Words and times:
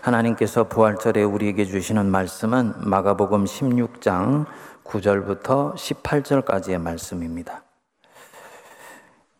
하나님께서 0.00 0.64
부활절에 0.64 1.22
우리에게 1.22 1.64
주시는 1.64 2.10
말씀은 2.10 2.74
마가복음 2.78 3.44
16장 3.44 4.46
9절부터 4.84 5.74
18절까지의 5.74 6.80
말씀입니다. 6.80 7.62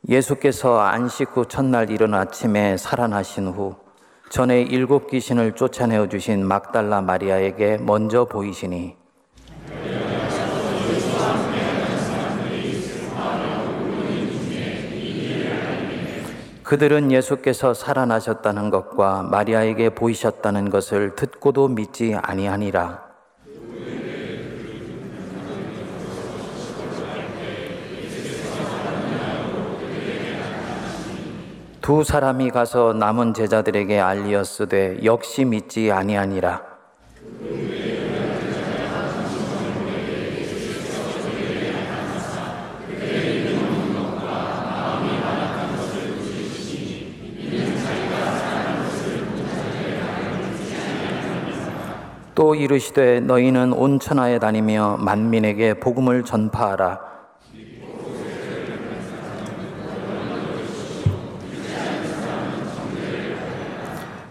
예수께서 0.08 0.80
안식 0.80 1.36
후 1.36 1.46
첫날 1.46 1.90
이른 1.90 2.14
아침에 2.14 2.76
살아나신 2.76 3.48
후 3.48 3.76
전에 4.30 4.62
일곱 4.62 5.08
귀신을 5.08 5.52
쫓아내어 5.52 6.08
주신 6.08 6.46
막달라 6.46 7.00
마리아에게 7.00 7.78
먼저 7.78 8.26
보이시니 8.26 8.97
그들은 16.68 17.10
예수께서 17.10 17.72
살아나셨다는 17.72 18.68
것과 18.68 19.22
마리아에게 19.22 19.88
보이셨다는 19.94 20.68
것을 20.68 21.14
듣고도 21.16 21.68
믿지 21.68 22.14
아니하니라. 22.14 23.08
두 31.80 32.04
사람이 32.04 32.50
가서 32.50 32.92
남은 32.92 33.32
제자들에게 33.32 33.98
알리었으되 33.98 35.04
역시 35.04 35.46
믿지 35.46 35.90
아니하니라. 35.90 36.62
또 52.38 52.54
이르시되 52.54 53.18
너희는 53.18 53.72
온 53.72 53.98
천하에 53.98 54.38
다니며 54.38 54.98
만민에게 55.00 55.74
복음을 55.80 56.22
전파하라. 56.22 57.00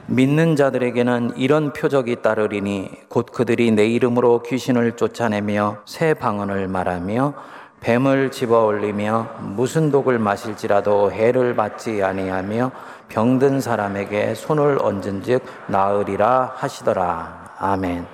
믿는 0.05 0.55
자들에게는 0.55 1.33
이런 1.35 1.73
표적이 1.73 2.21
따르리니 2.21 2.91
곧 3.09 3.25
그들이 3.33 3.71
내 3.71 3.85
이름으로 3.87 4.41
귀신을 4.43 4.93
쫓아내며 4.93 5.79
새 5.83 6.13
방언을 6.13 6.69
말하며 6.69 7.33
뱀을 7.81 8.31
집어 8.31 8.63
올리며 8.63 9.31
무슨 9.41 9.91
독을 9.91 10.17
마실지라도 10.17 11.11
해를 11.11 11.57
받지 11.57 12.01
아니하며 12.01 12.71
병든 13.09 13.59
사람에게 13.59 14.33
손을 14.33 14.77
얹은즉 14.81 15.43
나으리라 15.67 16.53
하시더라. 16.55 17.46
아멘. 17.59 18.05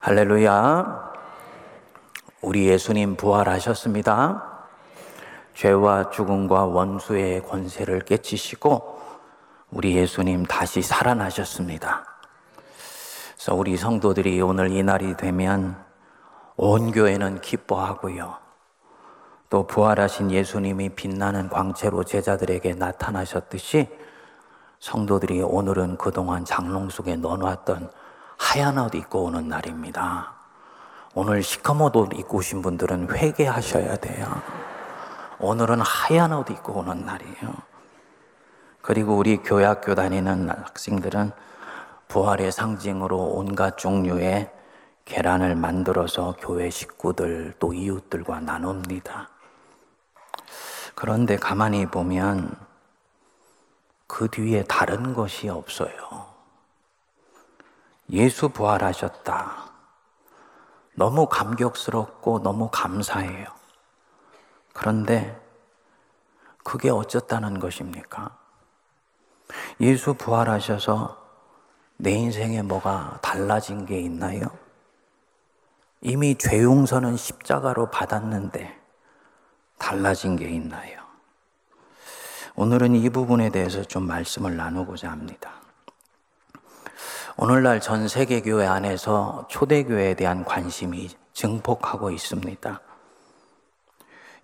할렐루야. 0.00 1.12
우리 2.42 2.66
예수님 2.66 3.14
부활하셨습니다. 3.14 4.66
죄와 5.54 6.10
죽음과 6.10 6.64
원수의 6.64 7.44
권세를 7.44 8.00
깨치시고 8.00 9.00
우리 9.70 9.94
예수님 9.94 10.46
다시 10.46 10.82
살아나셨습니다. 10.82 12.04
그래서 13.34 13.54
우리 13.54 13.76
성도들이 13.76 14.40
오늘 14.40 14.72
이 14.72 14.82
날이 14.82 15.16
되면 15.16 15.80
온 16.56 16.90
교회는 16.90 17.40
기뻐하고요. 17.40 18.36
또 19.48 19.64
부활하신 19.68 20.32
예수님이 20.32 20.88
빛나는 20.96 21.50
광채로 21.50 22.02
제자들에게 22.02 22.74
나타나셨듯이 22.74 23.88
성도들이 24.86 25.42
오늘은 25.42 25.98
그동안 25.98 26.44
장롱 26.44 26.90
속에 26.90 27.16
넣어놨던 27.16 27.90
하얀 28.38 28.78
옷 28.78 28.94
입고 28.94 29.24
오는 29.24 29.48
날입니다. 29.48 30.32
오늘 31.12 31.42
시커먼 31.42 31.90
옷 31.96 32.14
입고 32.14 32.38
오신 32.38 32.62
분들은 32.62 33.10
회개하셔야 33.10 33.96
돼요. 33.96 34.28
오늘은 35.40 35.80
하얀 35.80 36.32
옷 36.32 36.48
입고 36.50 36.74
오는 36.74 37.04
날이에요. 37.04 37.52
그리고 38.80 39.16
우리 39.16 39.38
교회학교 39.38 39.96
다니는 39.96 40.50
학생들은 40.50 41.32
부활의 42.06 42.52
상징으로 42.52 43.18
온갖 43.18 43.78
종류의 43.78 44.52
계란을 45.04 45.56
만들어서 45.56 46.36
교회 46.38 46.70
식구들 46.70 47.54
또 47.58 47.74
이웃들과 47.74 48.38
나눕니다. 48.38 49.30
그런데 50.94 51.36
가만히 51.36 51.86
보면 51.86 52.65
그 54.06 54.28
뒤에 54.28 54.64
다른 54.64 55.14
것이 55.14 55.48
없어요. 55.48 56.34
예수 58.10 58.48
부활하셨다. 58.48 59.70
너무 60.94 61.26
감격스럽고 61.28 62.42
너무 62.42 62.70
감사해요. 62.72 63.46
그런데 64.72 65.40
그게 66.64 66.90
어쩌다는 66.90 67.58
것입니까? 67.58 68.36
예수 69.80 70.14
부활하셔서 70.14 71.24
내 71.96 72.12
인생에 72.12 72.62
뭐가 72.62 73.18
달라진 73.22 73.86
게 73.86 74.00
있나요? 74.00 74.46
이미 76.00 76.36
죄 76.36 76.62
용서는 76.62 77.16
십자가로 77.16 77.90
받았는데 77.90 78.80
달라진 79.78 80.36
게 80.36 80.48
있나요? 80.48 81.05
오늘은 82.58 82.94
이 82.94 83.10
부분에 83.10 83.50
대해서 83.50 83.82
좀 83.82 84.06
말씀을 84.06 84.56
나누고자 84.56 85.10
합니다. 85.10 85.60
오늘날 87.36 87.82
전 87.82 88.08
세계 88.08 88.40
교회 88.40 88.66
안에서 88.66 89.46
초대교회에 89.50 90.14
대한 90.14 90.42
관심이 90.42 91.10
증폭하고 91.34 92.10
있습니다. 92.10 92.80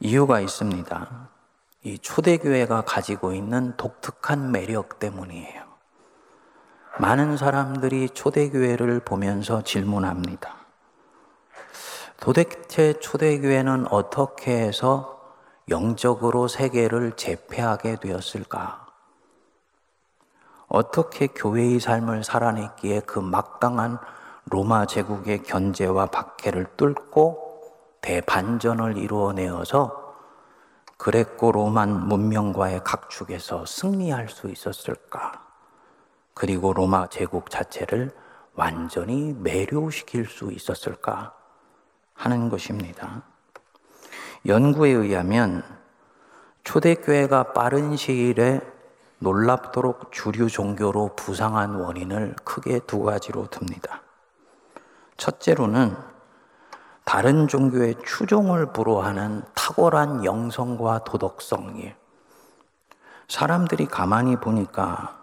이유가 0.01 0.41
있습니다. 0.41 1.29
이 1.85 1.99
초대교회가 1.99 2.83
가지고 2.83 3.33
있는 3.33 3.75
독특한 3.79 4.53
매력 4.53 4.99
때문이에요. 4.99 5.63
많은 6.99 7.39
사람들이 7.39 8.11
초대교회를 8.11 9.01
보면서 9.01 9.63
질문합니다. 9.63 10.55
도대체 12.21 12.93
초대교회는 13.01 13.87
어떻게 13.91 14.53
해서 14.53 15.12
영적으로 15.69 16.49
세계를 16.49 17.13
제패하게 17.17 17.97
되었을까? 17.97 18.87
어떻게 20.69 21.27
교회의 21.27 21.81
삶을 21.81 22.25
살아냈기에 22.25 23.01
그 23.01 23.19
막강한 23.19 23.99
로마 24.47 24.87
제국의 24.87 25.43
견제와 25.43 26.07
박해를 26.07 26.67
뚫고 26.77 27.63
대반전을 28.01 28.97
이루어내어서 28.97 30.15
그레코 30.97 31.53
로만 31.53 32.09
문명과의 32.09 32.83
각축에서 32.85 33.67
승리할 33.67 34.29
수 34.29 34.49
있었을까? 34.49 35.45
그리고 36.35 36.73
로마 36.73 37.07
제국 37.09 37.51
자체를 37.51 38.11
완전히 38.55 39.33
매료시킬 39.33 40.27
수 40.27 40.53
있었을까? 40.53 41.35
하는 42.15 42.49
것입니다. 42.49 43.23
연구에 44.45 44.91
의하면 44.91 45.63
초대교회가 46.65 47.53
빠른 47.53 47.97
시일에 47.97 48.61
놀랍도록 49.19 50.11
주류 50.11 50.49
종교로 50.49 51.15
부상한 51.15 51.77
원인을 51.77 52.35
크게 52.43 52.81
두 52.81 53.03
가지로 53.03 53.47
듭니다. 53.47 54.03
첫째로는 55.17 55.97
다른 57.05 57.47
종교의 57.47 57.97
추종을 58.05 58.73
불허하는 58.73 59.43
탁월한 59.55 60.25
영성과 60.25 61.05
도덕성이 61.05 61.95
사람들이 63.29 63.87
가만히 63.87 64.37
보니까 64.37 65.21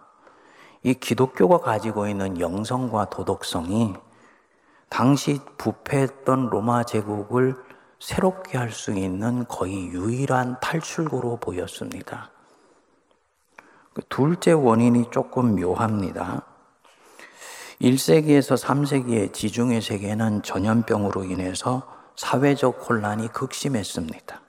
이 0.83 0.93
기독교가 0.93 1.59
가지고 1.59 2.07
있는 2.07 2.39
영성과 2.39 3.09
도덕성이 3.09 3.95
당시 4.87 5.39
부패했던 5.57 6.49
로마 6.49 6.83
제국을 6.83 7.55
새롭게 7.99 8.57
할 8.57 8.71
수 8.71 8.91
있는 8.91 9.45
거의 9.47 9.87
유일한 9.87 10.57
탈출구로 10.61 11.37
보였습니다. 11.37 12.31
그 13.93 14.01
둘째 14.09 14.51
원인이 14.53 15.09
조금 15.11 15.55
묘합니다. 15.55 16.43
1세기에서 17.81 18.57
3세기의 18.57 19.33
지중해 19.33 19.81
세계는 19.81 20.43
전염병으로 20.43 21.23
인해서 21.25 21.83
사회적 22.15 22.89
혼란이 22.89 23.29
극심했습니다. 23.29 24.41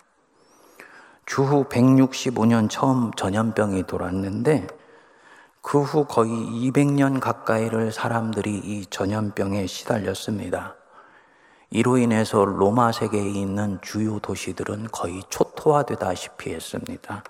주후 1.26 1.64
165년 1.68 2.68
처음 2.68 3.12
전염병이 3.12 3.84
돌았는데 3.84 4.66
그 5.62 5.82
후 5.82 6.06
거의 6.06 6.30
200년 6.30 7.20
가까이를 7.20 7.92
사람들이 7.92 8.50
이 8.58 8.86
전염병에 8.86 9.66
시달렸습니다. 9.66 10.79
이로 11.72 11.98
인해서 11.98 12.44
로마 12.44 12.90
세계에 12.90 13.28
있는 13.28 13.78
주요 13.80 14.18
도시들은 14.18 14.88
거의 14.90 15.22
초토화되다시피 15.28 16.52
했습니다. 16.52 17.22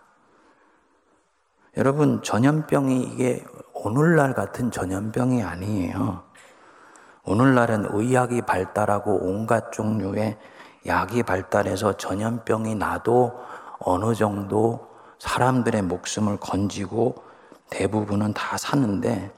여러분, 1.76 2.22
전염병이 2.22 3.02
이게 3.02 3.44
오늘날 3.74 4.32
같은 4.32 4.70
전염병이 4.70 5.42
아니에요. 5.42 6.22
오늘날은 7.24 7.88
의학이 7.90 8.42
발달하고 8.42 9.18
온갖 9.22 9.72
종류의 9.72 10.38
약이 10.86 11.22
발달해서 11.22 11.98
전염병이 11.98 12.76
나도 12.76 13.38
어느 13.78 14.14
정도 14.14 14.88
사람들의 15.18 15.82
목숨을 15.82 16.38
건지고 16.38 17.22
대부분은 17.68 18.32
다 18.32 18.56
사는데 18.56 19.32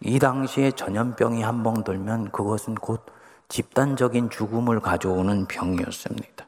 이 0.00 0.20
당시에 0.20 0.70
전염병이 0.70 1.42
한 1.42 1.64
번 1.64 1.82
돌면 1.82 2.30
그것은 2.30 2.76
곧 2.76 3.04
집단적인 3.52 4.30
죽음을 4.30 4.80
가져오는 4.80 5.44
병이었습니다. 5.44 6.46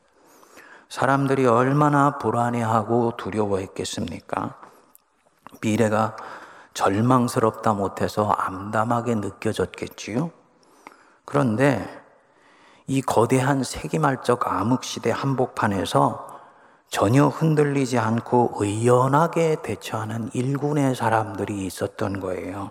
사람들이 0.88 1.44
얼마나 1.44 2.16
불안해하고 2.16 3.18
두려워했겠습니까? 3.18 4.54
미래가 5.60 6.16
절망스럽다 6.72 7.74
못해서 7.74 8.30
암담하게 8.30 9.16
느껴졌겠지요? 9.16 10.30
그런데 11.26 11.86
이 12.86 13.02
거대한 13.02 13.62
세기말적 13.62 14.50
암흑시대 14.50 15.10
한복판에서 15.10 16.40
전혀 16.88 17.26
흔들리지 17.26 17.98
않고 17.98 18.54
의연하게 18.56 19.58
대처하는 19.62 20.30
일군의 20.32 20.94
사람들이 20.94 21.66
있었던 21.66 22.20
거예요. 22.20 22.70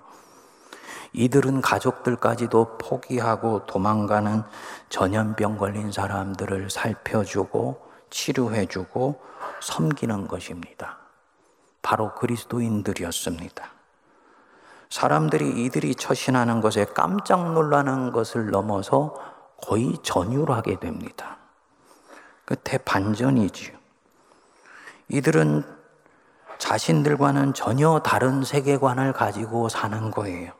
이들은 1.13 1.61
가족들까지도 1.61 2.77
포기하고 2.79 3.65
도망가는 3.65 4.43
전염병 4.89 5.57
걸린 5.57 5.91
사람들을 5.91 6.69
살펴주고 6.69 7.81
치료해주고 8.09 9.21
섬기는 9.61 10.27
것입니다. 10.27 10.97
바로 11.81 12.13
그리스도인들이었습니다. 12.15 13.71
사람들이 14.89 15.65
이들이 15.65 15.95
처신하는 15.95 16.61
것에 16.61 16.85
깜짝 16.85 17.53
놀라는 17.53 18.11
것을 18.11 18.51
넘어서 18.51 19.15
거의 19.61 19.97
전율하게 20.03 20.79
됩니다. 20.79 21.37
끝에 22.45 22.77
반전이지요. 22.77 23.75
이들은 25.09 25.63
자신들과는 26.57 27.53
전혀 27.53 27.99
다른 27.99 28.43
세계관을 28.43 29.13
가지고 29.13 29.69
사는 29.69 30.11
거예요. 30.11 30.51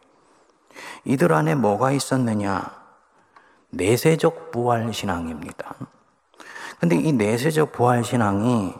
이들 1.05 1.33
안에 1.33 1.55
뭐가 1.55 1.91
있었느냐? 1.91 2.71
내세적 3.69 4.51
부활 4.51 4.93
신앙입니다. 4.93 5.75
근데 6.79 6.95
이 6.95 7.11
내세적 7.11 7.71
부활 7.71 8.03
신앙이 8.03 8.73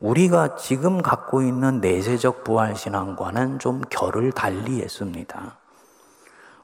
우리가 0.00 0.56
지금 0.56 1.02
갖고 1.02 1.42
있는 1.42 1.80
내세적 1.80 2.44
부활 2.44 2.76
신앙과는 2.76 3.58
좀 3.58 3.82
결을 3.90 4.32
달리 4.32 4.80
했습니다. 4.80 5.56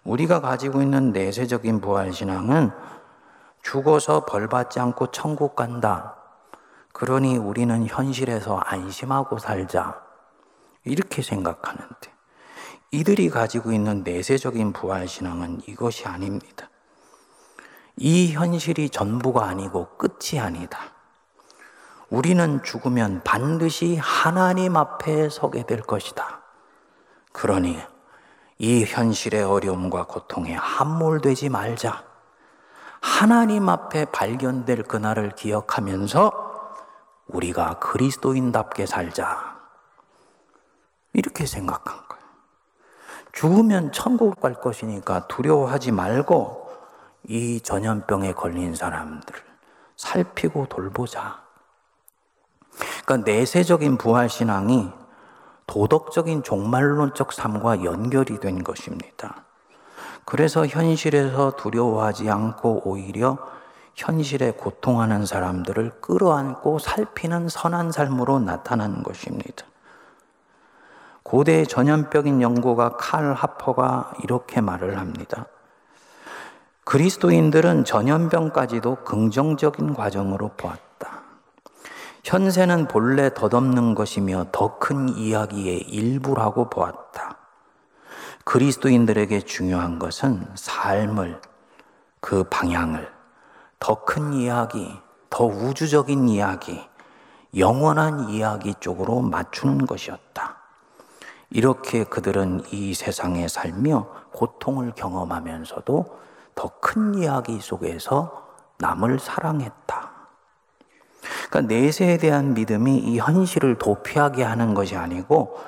우리가 0.05 0.41
가지고 0.41 0.83
있는 0.83 1.13
내세적인 1.13 1.81
부활 1.81 2.13
신앙은 2.13 2.71
죽어서 3.63 4.25
벌 4.27 4.47
받지 4.49 4.79
않고 4.79 5.09
천국 5.09 5.57
간다. 5.57 6.17
그러니 6.93 7.37
우리는 7.39 7.87
현실에서 7.87 8.59
안심하고 8.59 9.39
살자. 9.39 10.01
이렇게 10.85 11.23
생각하는데, 11.23 12.14
이들이 12.95 13.29
가지고 13.29 13.73
있는 13.73 14.05
내세적인 14.05 14.73
부활신앙은 14.73 15.63
이것이 15.67 16.07
아닙니다. 16.07 16.71
이 17.97 18.33
현실이 18.33 18.91
전부가 18.91 19.47
아니고 19.47 19.97
끝이 19.97 20.39
아니다. 20.39 20.79
우리는 22.09 22.63
죽으면 22.63 23.23
반드시 23.25 23.97
하나님 23.97 24.77
앞에 24.77 25.29
서게 25.29 25.67
될 25.67 25.81
것이다. 25.81 26.43
그러니 27.33 27.81
이 28.59 28.85
현실의 28.85 29.43
어려움과 29.43 30.07
고통에 30.07 30.55
함몰되지 30.55 31.49
말자. 31.49 32.05
하나님 33.01 33.69
앞에 33.69 34.05
발견될 34.05 34.85
그날을 34.85 35.31
기억하면서 35.31 36.31
우리가 37.27 37.81
그리스도인답게 37.81 38.87
살자. 38.87 39.59
이렇게 41.13 41.45
생각한 41.45 41.97
거예요. 41.97 42.14
죽으면 43.35 43.91
천국 43.93 44.41
갈 44.41 44.55
것이니까 44.55 45.27
두려워하지 45.27 45.91
말고 45.91 46.71
이 47.25 47.61
전염병에 47.61 48.33
걸린 48.33 48.75
사람들을 48.75 49.41
살피고 49.97 50.67
돌보자. 50.67 51.43
그러니까 53.05 53.31
내세적인 53.31 53.99
부활신앙이 53.99 54.91
도덕적인 55.67 56.43
종말론적 56.43 57.33
삶과 57.33 57.85
연결이 57.85 58.39
된 58.39 58.63
것입니다. 58.63 59.45
그래서 60.25 60.67
현실에서 60.67 61.57
두려워하지 61.57 62.31
않고 62.31 62.83
오히려 62.85 63.39
현실에 63.95 64.53
고통하는 64.53 65.27
사람들을 65.27 66.01
끌어안고 66.01 66.79
살피는 66.79 67.49
선한 67.49 67.93
삶으로 67.93 68.39
나타나는 68.41 69.03
것입니다. 69.03 69.67
고대 71.25 71.65
전염병인 71.65 72.43
연구가 72.43 72.97
칼 72.99 73.33
하퍼가 73.33 74.13
이렇게 74.23 74.61
말을 74.61 74.99
합니다. 74.99 75.47
그리스도인들은 76.85 77.87
전염병까지도 77.87 78.97
긍정적인 79.05 79.95
과정으로 79.95 80.51
보았다. 80.57 81.23
현세는 82.25 82.89
본래 82.89 83.33
덧없는 83.33 83.95
것이며 83.95 84.47
더 84.53 84.79
큰 84.79 85.09
이야기의 85.09 85.81
일부라고 85.81 86.69
보았다. 86.69 87.39
그리스도인들에게 88.45 89.41
중요한 89.41 89.99
것은 89.99 90.47
삶을, 90.55 91.41
그 92.21 92.45
방향을, 92.45 93.11
더 93.79 94.05
큰 94.05 94.35
이야기, 94.35 94.95
더 95.31 95.47
우주적인 95.47 96.29
이야기, 96.29 96.87
영원한 97.57 98.29
이야기 98.29 98.75
쪽으로 98.79 99.23
맞추는 99.23 99.87
것이었다. 99.87 100.64
이렇게 101.55 102.03
그들은 102.03 102.65
이 102.73 102.95
세상에 102.95 103.47
살며 103.47 104.09
고통을 104.33 104.93
경험하면서도 104.95 106.19
더 106.55 106.69
큰 106.81 107.15
이야기 107.15 107.61
속에서 107.61 108.47
남을 108.79 109.19
사랑했다. 109.19 110.11
그러니까 111.49 111.75
내세에 111.75 112.19
대한 112.19 112.55
믿음이 112.55 112.99
이 112.99 113.19
현실을 113.19 113.77
도피하게 113.79 114.43
하는 114.43 114.75
것이 114.75 114.97
아니고 114.97 115.59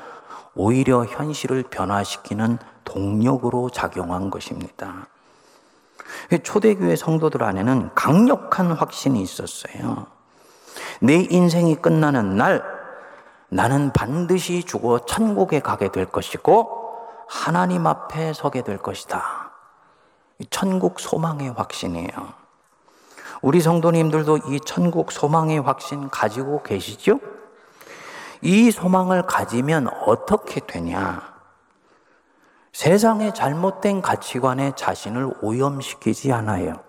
오히려 0.54 1.04
현실을 1.04 1.62
변화시키는 1.64 2.58
동력으로 2.84 3.70
작용한 3.70 4.30
것입니다. 4.30 5.06
초대교회 6.42 6.96
성도들 6.96 7.42
안에는 7.42 7.90
강력한 7.94 8.72
확신이 8.72 9.22
있었어요. 9.22 10.06
내 11.00 11.26
인생이 11.30 11.76
끝나는 11.76 12.36
날 12.36 12.75
나는 13.48 13.92
반드시 13.92 14.64
죽어 14.64 14.98
천국에 15.00 15.60
가게 15.60 15.90
될 15.90 16.06
것이고 16.06 16.84
하나님 17.28 17.86
앞에 17.86 18.32
서게 18.32 18.62
될 18.62 18.78
것이다. 18.78 19.52
천국 20.50 21.00
소망의 21.00 21.50
확신이에요. 21.50 22.34
우리 23.42 23.60
성도님들도 23.60 24.38
이 24.48 24.60
천국 24.60 25.12
소망의 25.12 25.60
확신 25.60 26.08
가지고 26.08 26.62
계시죠? 26.62 27.20
이 28.42 28.70
소망을 28.70 29.22
가지면 29.22 29.88
어떻게 30.06 30.60
되냐? 30.60 31.36
세상의 32.72 33.34
잘못된 33.34 34.02
가치관에 34.02 34.72
자신을 34.76 35.32
오염시키지 35.40 36.32
않아요. 36.32 36.80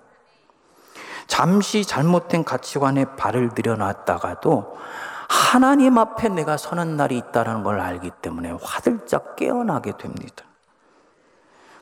잠시 1.28 1.86
잘못된 1.86 2.44
가치관에 2.44 3.06
발을 3.16 3.50
들여놨다가도 3.54 4.78
하나님 5.28 5.98
앞에 5.98 6.30
내가 6.30 6.58
서는 6.58 6.98
날이 6.98 7.18
있다는 7.18 7.64
걸 7.64 7.80
알기 7.80 8.12
때문에 8.22 8.56
화들짝 8.62 9.36
깨어나게 9.36 9.94
됩니다. 9.98 10.46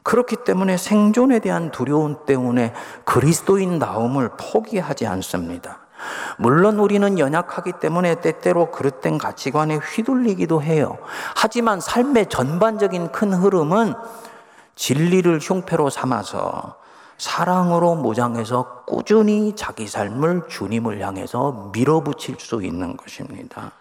그렇기 0.03 0.37
때문에 0.45 0.77
생존에 0.77 1.39
대한 1.39 1.71
두려움 1.71 2.25
때문에 2.25 2.73
그리스도인 3.05 3.79
나움을 3.79 4.29
포기하지 4.37 5.07
않습니다. 5.07 5.79
물론 6.37 6.77
우리는 6.77 7.17
연약하기 7.17 7.73
때문에 7.79 8.21
때때로 8.21 8.69
그릇된 8.69 9.17
가치관에 9.17 9.77
휘둘리기도 9.77 10.61
해요. 10.61 10.97
하지만 11.35 11.79
삶의 11.79 12.29
전반적인 12.29 13.11
큰 13.11 13.33
흐름은 13.33 13.95
진리를 14.75 15.39
흉패로 15.39 15.89
삼아서 15.89 16.75
사랑으로 17.17 17.95
모장해서 17.95 18.83
꾸준히 18.85 19.55
자기 19.55 19.87
삶을 19.87 20.47
주님을 20.47 21.01
향해서 21.01 21.71
밀어붙일 21.73 22.37
수 22.39 22.61
있는 22.63 22.97
것입니다. 22.97 23.71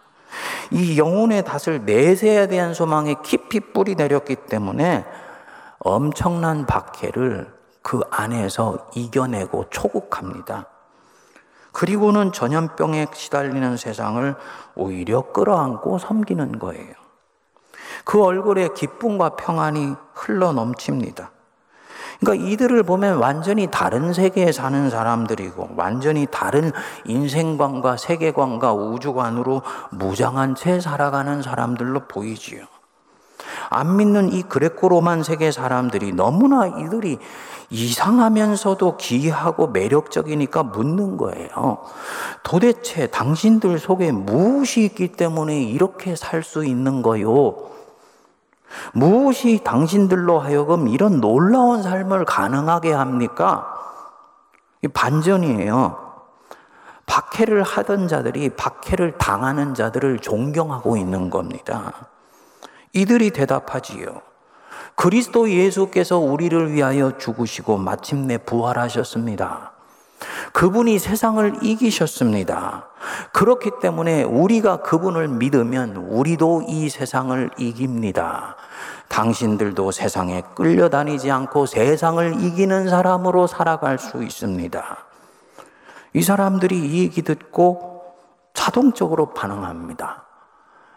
이 0.71 0.99
영혼의 0.99 1.45
닷을 1.45 1.85
내세에 1.85 2.47
대한 2.49 2.75
소망에 2.75 3.17
깊이 3.23 3.61
뿌리 3.61 3.95
내렸기 3.95 4.37
때문에 4.37 5.05
엄청난 5.79 6.67
박해를 6.67 7.53
그 7.83 8.01
안에서 8.11 8.89
이겨내고 8.95 9.67
초국합니다. 9.71 10.67
그리고는 11.73 12.33
전염병에 12.33 13.09
시달리는 13.13 13.77
세상을 13.77 14.37
오히려 14.77 15.33
끌어안고 15.33 15.99
섬기는 15.99 16.59
거예요. 16.61 16.95
그 18.05 18.23
얼굴에 18.23 18.69
기쁨과 18.75 19.31
평안이 19.31 19.95
흘러 20.15 20.53
넘칩니다. 20.53 21.34
그러니까 22.25 22.49
이들을 22.49 22.83
보면 22.85 23.19
완전히 23.19 23.69
다른 23.71 24.15
세계에 24.15 24.51
사는 24.51 24.89
사람들이고 24.89 25.71
완전히 25.77 26.27
다른 26.31 26.73
인생관과 27.05 27.99
세계관과 27.99 28.73
우주관으로 28.73 29.63
무장한 29.91 30.55
채 30.55 30.81
살아가는 30.81 31.43
사람들로 31.43 32.09
보이지요. 32.09 32.65
안 33.71 33.97
믿는 33.97 34.33
이 34.33 34.43
그레코 34.43 34.89
로만 34.89 35.23
세계 35.23 35.51
사람들이 35.51 36.13
너무나 36.13 36.67
이들이 36.67 37.19
이상하면서도 37.71 38.97
기이하고 38.97 39.69
매력적이니까 39.69 40.63
묻는 40.63 41.17
거예요. 41.17 41.79
도대체 42.43 43.07
당신들 43.07 43.79
속에 43.79 44.13
무엇이 44.13 44.85
있기 44.85 45.13
때문에 45.13 45.63
이렇게 45.63 46.17
살 46.17 46.43
수 46.43 46.65
있는 46.65 47.03
거요? 47.03 47.55
무엇이 48.93 49.61
당신들로 49.65 50.41
하여금 50.41 50.89
이런 50.89 51.21
놀라운 51.21 51.83
삶을 51.83 52.25
가능하게 52.25 52.93
합니까? 52.93 53.75
반전이에요. 54.93 56.05
박해를 57.07 57.63
하던 57.63 58.09
자들이 58.09 58.51
박해를 58.51 59.19
당하는 59.19 59.75
자들을 59.75 60.21
존경하고 60.21 60.97
있는 60.97 61.31
겁니다. 61.31 61.93
이들이 62.93 63.31
대답하지요. 63.31 64.23
그리스도 64.95 65.51
예수께서 65.51 66.19
우리를 66.19 66.73
위하여 66.73 67.19
죽으시고 67.19 67.79
마침내 67.79 68.39
부활하셨습니다. 68.39 69.74
그분이 70.53 70.99
세상을 70.99 71.59
이기셨습니다. 71.63 72.89
그렇기 73.33 73.73
때문에 73.81 74.23
우리가 74.23 74.79
그분을 74.79 75.29
믿으면 75.29 75.97
우리도 75.97 76.65
이 76.69 76.89
세상을 76.89 77.51
이깁니다. 77.59 78.57
당신들도 79.09 79.91
세상에 79.91 80.43
끌려다니지 80.55 81.31
않고 81.31 81.67
세상을 81.67 82.43
이기는 82.43 82.89
사람으로 82.89 83.47
살아갈 83.47 83.99
수 83.99 84.23
있습니다. 84.23 84.99
이 86.15 86.23
사람들이 86.23 86.79
이 86.79 87.03
얘기 87.03 87.23
듣고 87.23 88.03
자동적으로 88.55 89.35
반응합니다. 89.35 90.25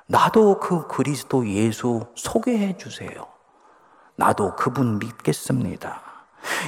나도 0.07 0.59
그 0.59 0.87
그리스도 0.87 1.47
예수 1.47 2.05
소개해 2.15 2.77
주세요. 2.77 3.25
나도 4.15 4.55
그분 4.55 4.99
믿겠습니다. 4.99 6.06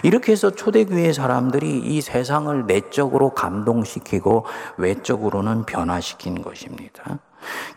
이렇게 0.03 0.31
해서 0.31 0.49
초대교회 0.49 1.13
사람들이 1.13 1.79
이 1.79 2.01
세상을 2.01 2.65
내적으로 2.65 3.31
감동시키고 3.31 4.45
외적으로는 4.77 5.65
변화시킨 5.65 6.41
것입니다. 6.41 7.19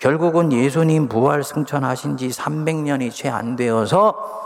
결국은 0.00 0.52
예수님 0.52 1.08
부활 1.08 1.44
승천하신 1.44 2.16
지 2.16 2.28
300년이 2.28 3.12
채 3.12 3.28
안 3.28 3.56
되어서 3.56 4.42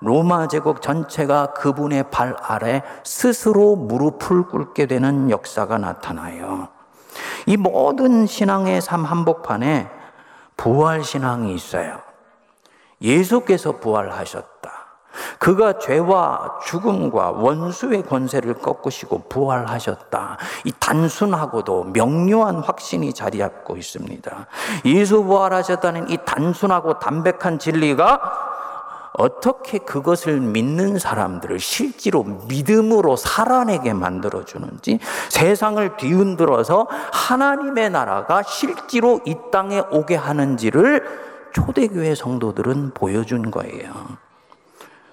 로마 0.00 0.48
제국 0.48 0.80
전체가 0.80 1.52
그분의 1.52 2.10
발 2.10 2.34
아래 2.40 2.82
스스로 3.04 3.76
무릎을 3.76 4.44
꿇게 4.44 4.86
되는 4.86 5.30
역사가 5.30 5.78
나타나요. 5.78 6.68
이 7.46 7.56
모든 7.56 8.26
신앙의 8.26 8.80
삶 8.80 9.04
한복판에 9.04 9.90
부활 10.56 11.04
신앙이 11.04 11.54
있어요. 11.54 12.00
예수께서 13.02 13.72
부활하셨다. 13.72 14.49
그가 15.38 15.78
죄와 15.78 16.60
죽음과 16.66 17.32
원수의 17.32 18.02
권세를 18.04 18.54
꺾으시고 18.54 19.24
부활하셨다. 19.28 20.36
이 20.64 20.72
단순하고도 20.78 21.84
명료한 21.92 22.56
확신이 22.56 23.12
자리 23.12 23.38
잡고 23.38 23.76
있습니다. 23.76 24.46
예수 24.84 25.22
부활하셨다는 25.24 26.10
이 26.10 26.18
단순하고 26.24 26.98
담백한 26.98 27.58
진리가 27.58 28.20
어떻게 29.12 29.78
그것을 29.78 30.40
믿는 30.40 30.98
사람들을 30.98 31.58
실제로 31.58 32.22
믿음으로 32.22 33.16
살아내게 33.16 33.92
만들어주는지 33.92 35.00
세상을 35.28 35.96
뒤흔들어서 35.96 36.86
하나님의 37.12 37.90
나라가 37.90 38.42
실제로 38.42 39.20
이 39.26 39.36
땅에 39.52 39.82
오게 39.90 40.16
하는지를 40.16 41.04
초대교회 41.52 42.14
성도들은 42.14 42.92
보여준 42.94 43.50
거예요. 43.50 43.92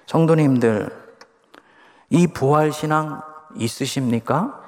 성도님들, 0.08 0.88
이 2.08 2.26
부활신앙 2.28 3.20
있으십니까? 3.56 4.58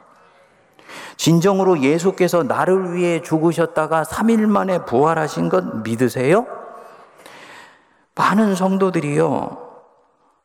진정으로 1.16 1.80
예수께서 1.80 2.42
나를 2.42 2.92
위해 2.92 3.22
죽으셨다가 3.22 4.02
3일 4.02 4.46
만에 4.46 4.84
부활하신 4.84 5.48
것 5.48 5.64
믿으세요? 5.82 6.46
많은 8.14 8.54
성도들이요, 8.54 9.56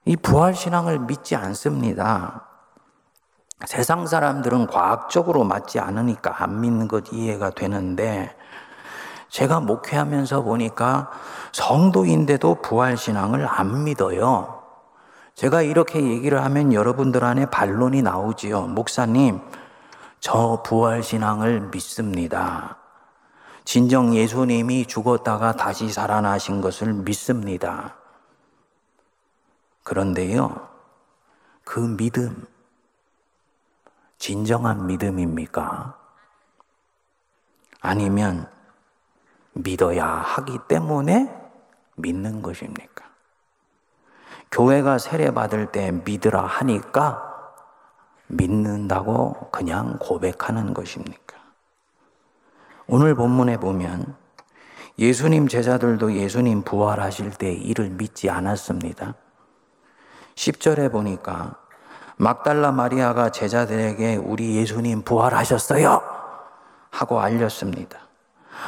이 0.06 0.16
부활신앙을 0.16 1.00
믿지 1.00 1.36
않습니다. 1.36 2.46
세상 3.66 4.08
사람들은 4.08 4.68
과학적으로 4.68 5.44
맞지 5.44 5.78
않으니까 5.78 6.42
안 6.42 6.62
믿는 6.62 6.88
것 6.88 7.12
이해가 7.12 7.50
되는데, 7.50 8.34
제가 9.28 9.60
목회하면서 9.60 10.44
보니까 10.44 11.12
성도인데도 11.52 12.62
부활신앙을 12.62 13.46
안 13.46 13.84
믿어요. 13.84 14.65
제가 15.36 15.62
이렇게 15.62 16.02
얘기를 16.02 16.42
하면 16.46 16.72
여러분들 16.72 17.24
안에 17.24 17.48
반론이 17.48 18.02
나오지요. 18.02 18.68
목사님, 18.68 19.42
저 20.22 20.64
부활신앙을 20.66 21.72
믿습니다. 21.72 22.78
진정 23.66 24.16
예수님이 24.16 24.86
죽었다가 24.86 25.58
다시 25.58 25.92
살아나신 25.92 26.62
것을 26.62 26.94
믿습니다. 26.94 27.96
그런데요, 29.84 30.70
그 31.66 31.80
믿음, 31.80 32.48
진정한 34.18 34.88
믿음입니까? 34.88 36.00
아니면 37.82 38.50
믿어야 39.52 40.06
하기 40.06 40.60
때문에 40.70 41.30
믿는 41.96 42.42
것입니까? 42.42 42.95
교회가 44.52 44.98
세례받을 44.98 45.72
때 45.72 45.92
믿으라 45.92 46.42
하니까 46.42 47.22
믿는다고 48.28 49.50
그냥 49.52 49.98
고백하는 50.00 50.74
것입니까? 50.74 51.36
오늘 52.88 53.16
본문에 53.16 53.58
보면 53.58 54.16
예수님 54.98 55.48
제자들도 55.48 56.14
예수님 56.14 56.64
부활하실 56.64 57.32
때 57.32 57.52
이를 57.52 57.90
믿지 57.90 58.30
않았습니다. 58.30 59.16
10절에 60.36 60.92
보니까 60.92 61.56
막달라 62.18 62.72
마리아가 62.72 63.30
제자들에게 63.30 64.16
우리 64.18 64.56
예수님 64.56 65.02
부활하셨어요! 65.02 66.02
하고 66.92 67.20
알렸습니다. 67.20 68.00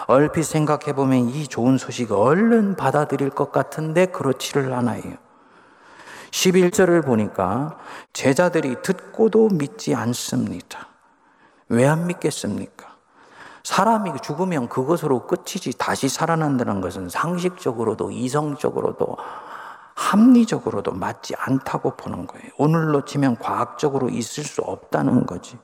얼핏 0.08 0.44
생각해 0.44 0.94
보면 0.94 1.30
이 1.30 1.48
좋은 1.48 1.78
소식 1.78 2.12
얼른 2.12 2.76
받아들일 2.76 3.30
것 3.30 3.52
같은데 3.54 4.08
그렇지를 4.08 4.74
않아요. 4.74 5.27
11절을 6.32 7.06
보니까 7.06 7.78
제자들이 8.14 8.82
듣고도 8.82 9.50
믿지 9.50 9.96
않습니다. 9.96 10.88
왜 11.70 11.86
안 11.86 12.08
믿겠습니까? 12.08 12.88
사람이 13.64 14.14
죽으면 14.22 14.70
그것으로 14.70 15.28
끝이지 15.28 15.78
다시 15.78 16.08
살아난다는 16.08 16.80
것은 16.80 17.10
상식적으로도 17.10 18.12
이성적으로도 18.12 19.18
합리적으로도 19.94 20.94
맞지 20.94 21.34
않다고 21.38 21.98
보는 21.98 22.28
거예요. 22.28 22.50
오늘로 22.58 23.04
치면 23.04 23.38
과학적으로 23.38 24.10
있을 24.10 24.44
수 24.44 24.62
없다는 24.62 25.26
거지. 25.26 25.58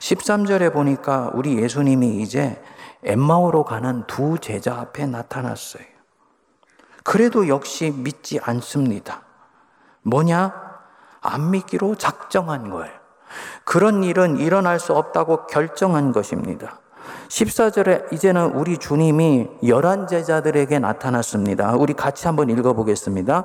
13절에 0.00 0.72
보니까 0.72 1.30
우리 1.32 1.56
예수님이 1.56 2.20
이제 2.20 2.62
엠마오로 3.04 3.64
가는 3.64 4.04
두 4.06 4.38
제자 4.38 4.74
앞에 4.78 5.06
나타났어요. 5.06 5.84
그래도 7.04 7.48
역시 7.48 7.92
믿지 7.96 8.40
않습니다. 8.42 9.22
뭐냐? 10.06 10.52
안 11.20 11.50
믿기로 11.50 11.96
작정한 11.96 12.70
거예요. 12.70 12.94
그런 13.64 14.04
일은 14.04 14.38
일어날 14.38 14.78
수 14.78 14.94
없다고 14.94 15.46
결정한 15.46 16.12
것입니다. 16.12 16.78
14절에 17.28 18.12
이제는 18.12 18.52
우리 18.52 18.78
주님이 18.78 19.48
열한 19.66 20.06
제자들에게 20.06 20.78
나타났습니다. 20.78 21.74
우리 21.76 21.92
같이 21.94 22.26
한번 22.26 22.50
읽어보겠습니다. 22.50 23.44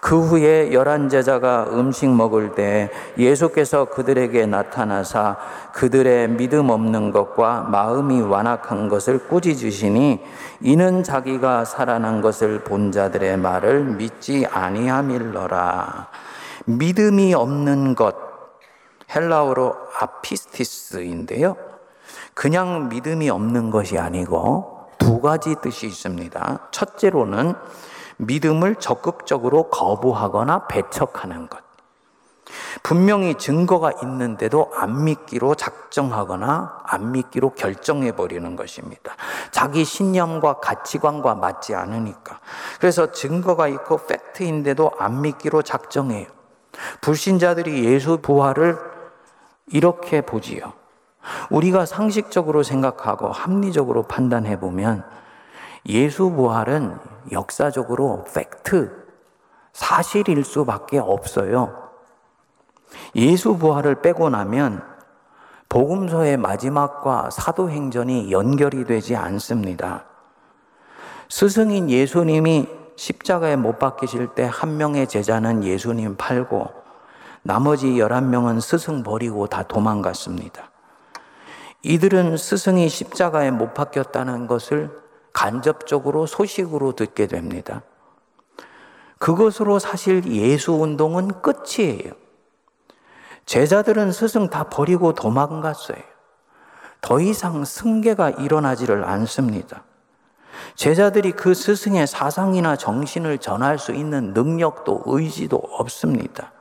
그 0.00 0.20
후에 0.20 0.72
열한 0.72 1.08
제자가 1.08 1.68
음식 1.72 2.08
먹을 2.08 2.54
때 2.54 2.90
예수께서 3.18 3.86
그들에게 3.86 4.46
나타나사 4.46 5.36
그들의 5.72 6.28
믿음 6.30 6.70
없는 6.70 7.12
것과 7.12 7.62
마음이 7.62 8.20
완악한 8.20 8.88
것을 8.88 9.28
꾸짖으시니 9.28 10.20
이는 10.60 11.02
자기가 11.02 11.64
살아난 11.64 12.20
것을 12.20 12.60
본 12.60 12.92
자들의 12.92 13.36
말을 13.38 13.84
믿지 13.84 14.46
아니함일러라. 14.50 16.08
믿음이 16.66 17.34
없는 17.34 17.94
것 17.94 18.16
헬라어로 19.14 19.74
아피스티스인데요. 20.00 21.73
그냥 22.34 22.88
믿음이 22.88 23.30
없는 23.30 23.70
것이 23.70 23.98
아니고 23.98 24.88
두 24.98 25.20
가지 25.20 25.54
뜻이 25.62 25.86
있습니다. 25.86 26.68
첫째로는 26.70 27.54
믿음을 28.16 28.76
적극적으로 28.76 29.70
거부하거나 29.70 30.66
배척하는 30.66 31.48
것. 31.48 31.64
분명히 32.82 33.34
증거가 33.36 33.90
있는데도 34.02 34.70
안 34.74 35.04
믿기로 35.04 35.54
작정하거나 35.54 36.82
안 36.84 37.12
믿기로 37.12 37.50
결정해 37.50 38.12
버리는 38.12 38.56
것입니다. 38.56 39.16
자기 39.50 39.84
신념과 39.84 40.60
가치관과 40.60 41.36
맞지 41.36 41.74
않으니까. 41.74 42.40
그래서 42.78 43.10
증거가 43.12 43.68
있고 43.68 43.98
팩트인데도 44.06 44.92
안 44.98 45.22
믿기로 45.22 45.62
작정해요. 45.62 46.26
불신자들이 47.00 47.84
예수 47.84 48.18
부활을 48.18 48.78
이렇게 49.68 50.20
보지요. 50.20 50.72
우리가 51.50 51.86
상식적으로 51.86 52.62
생각하고 52.62 53.28
합리적으로 53.28 54.04
판단해 54.04 54.58
보면 54.58 55.04
예수 55.86 56.30
부활은 56.30 56.98
역사적으로 57.32 58.24
팩트, 58.32 59.04
사실일 59.72 60.44
수밖에 60.44 60.98
없어요. 60.98 61.90
예수 63.16 63.56
부활을 63.56 64.02
빼고 64.02 64.30
나면 64.30 64.82
복음서의 65.68 66.36
마지막과 66.36 67.30
사도행전이 67.30 68.30
연결이 68.30 68.84
되지 68.84 69.16
않습니다. 69.16 70.04
스승인 71.28 71.90
예수님이 71.90 72.68
십자가에 72.96 73.56
못 73.56 73.78
박히실 73.78 74.34
때 74.34 74.44
한 74.44 74.76
명의 74.76 75.08
제자는 75.08 75.64
예수님 75.64 76.16
팔고 76.16 76.68
나머지 77.42 77.94
11명은 77.94 78.60
스승 78.60 79.02
버리고 79.02 79.48
다 79.48 79.64
도망갔습니다. 79.64 80.70
이들은 81.84 82.38
스승이 82.38 82.88
십자가에 82.88 83.50
못 83.50 83.74
박혔다는 83.74 84.46
것을 84.46 84.90
간접적으로 85.32 86.26
소식으로 86.26 86.92
듣게 86.92 87.26
됩니다. 87.26 87.82
그것으로 89.18 89.78
사실 89.78 90.24
예수 90.26 90.72
운동은 90.72 91.42
끝이에요. 91.42 92.12
제자들은 93.46 94.12
스승 94.12 94.48
다 94.48 94.64
버리고 94.64 95.12
도망갔어요. 95.12 95.98
더 97.02 97.20
이상 97.20 97.64
승계가 97.64 98.30
일어나지를 98.30 99.04
않습니다. 99.04 99.84
제자들이 100.76 101.32
그 101.32 101.52
스승의 101.52 102.06
사상이나 102.06 102.76
정신을 102.76 103.38
전할 103.38 103.78
수 103.78 103.92
있는 103.92 104.32
능력도 104.32 105.02
의지도 105.04 105.56
없습니다. 105.56 106.52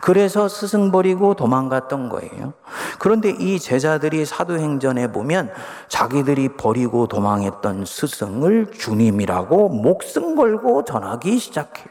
그래서 0.00 0.48
스승 0.48 0.90
버리고 0.90 1.34
도망갔던 1.34 2.08
거예요. 2.08 2.52
그런데 2.98 3.30
이 3.30 3.58
제자들이 3.58 4.24
사도행전에 4.24 5.12
보면 5.12 5.50
자기들이 5.88 6.56
버리고 6.56 7.06
도망했던 7.06 7.84
스승을 7.84 8.72
주님이라고 8.72 9.68
목숨 9.68 10.36
걸고 10.36 10.84
전하기 10.84 11.38
시작해요. 11.38 11.86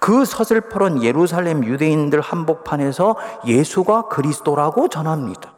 그 0.00 0.24
서슬퍼런 0.24 1.02
예루살렘 1.02 1.64
유대인들 1.64 2.20
한복판에서 2.20 3.16
예수가 3.46 4.08
그리스도라고 4.08 4.88
전합니다. 4.88 5.52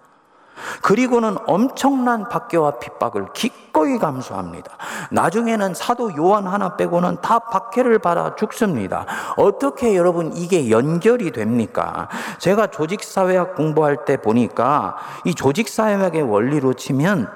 그리고는 0.83 1.37
엄청난 1.47 2.29
박해와 2.29 2.79
핍박을 2.79 3.33
기꺼이 3.33 3.99
감수합니다. 3.99 4.71
나중에는 5.11 5.75
사도 5.75 6.15
요한 6.17 6.47
하나 6.47 6.77
빼고는 6.77 7.19
다 7.21 7.39
박해를 7.39 7.99
받아 7.99 8.35
죽습니다. 8.37 9.07
어떻게 9.37 9.97
여러분 9.97 10.33
이게 10.37 10.71
연결이 10.71 11.33
됩니까? 11.33 12.09
제가 12.39 12.69
조직사회학 12.69 13.55
공부할 13.55 14.05
때 14.05 14.17
보니까 14.17 14.97
이 15.25 15.35
조직사회학의 15.35 16.23
원리로 16.23 16.75
치면 16.75 17.29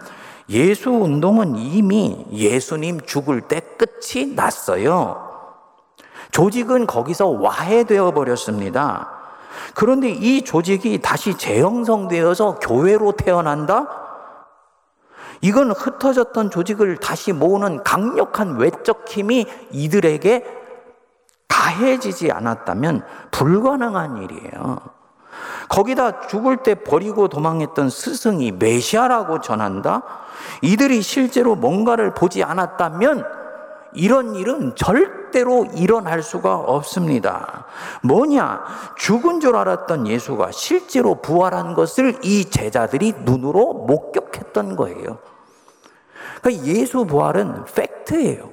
예수 0.50 0.90
운동은 0.90 1.56
이미 1.56 2.24
예수님 2.32 3.00
죽을 3.02 3.42
때 3.42 3.60
끝이 3.60 4.34
났어요. 4.34 5.24
조직은 6.30 6.86
거기서 6.86 7.28
와해되어 7.28 8.12
버렸습니다. 8.12 9.17
그런데 9.74 10.10
이 10.10 10.42
조직이 10.42 11.00
다시 11.00 11.36
재형성되어서 11.36 12.58
교회로 12.60 13.12
태어난다? 13.12 13.86
이건 15.40 15.70
흩어졌던 15.70 16.50
조직을 16.50 16.96
다시 16.98 17.32
모으는 17.32 17.84
강력한 17.84 18.56
외적 18.56 19.08
힘이 19.08 19.46
이들에게 19.70 20.44
가해지지 21.46 22.32
않았다면 22.32 23.04
불가능한 23.30 24.22
일이에요. 24.22 24.78
거기다 25.68 26.26
죽을 26.26 26.58
때 26.58 26.74
버리고 26.74 27.28
도망했던 27.28 27.90
스승이 27.90 28.52
메시아라고 28.52 29.40
전한다? 29.40 30.02
이들이 30.62 31.02
실제로 31.02 31.54
뭔가를 31.54 32.14
보지 32.14 32.42
않았다면 32.42 33.37
이런 33.98 34.36
일은 34.36 34.76
절대로 34.76 35.66
일어날 35.74 36.22
수가 36.22 36.54
없습니다. 36.54 37.66
뭐냐? 38.04 38.64
죽은 38.96 39.40
줄 39.40 39.56
알았던 39.56 40.06
예수가 40.06 40.52
실제로 40.52 41.16
부활한 41.16 41.74
것을 41.74 42.16
이 42.22 42.44
제자들이 42.44 43.14
눈으로 43.24 43.74
목격했던 43.74 44.76
거예요. 44.76 45.18
그러니까 46.40 46.64
예수 46.64 47.04
부활은 47.06 47.64
팩트예요. 47.64 48.52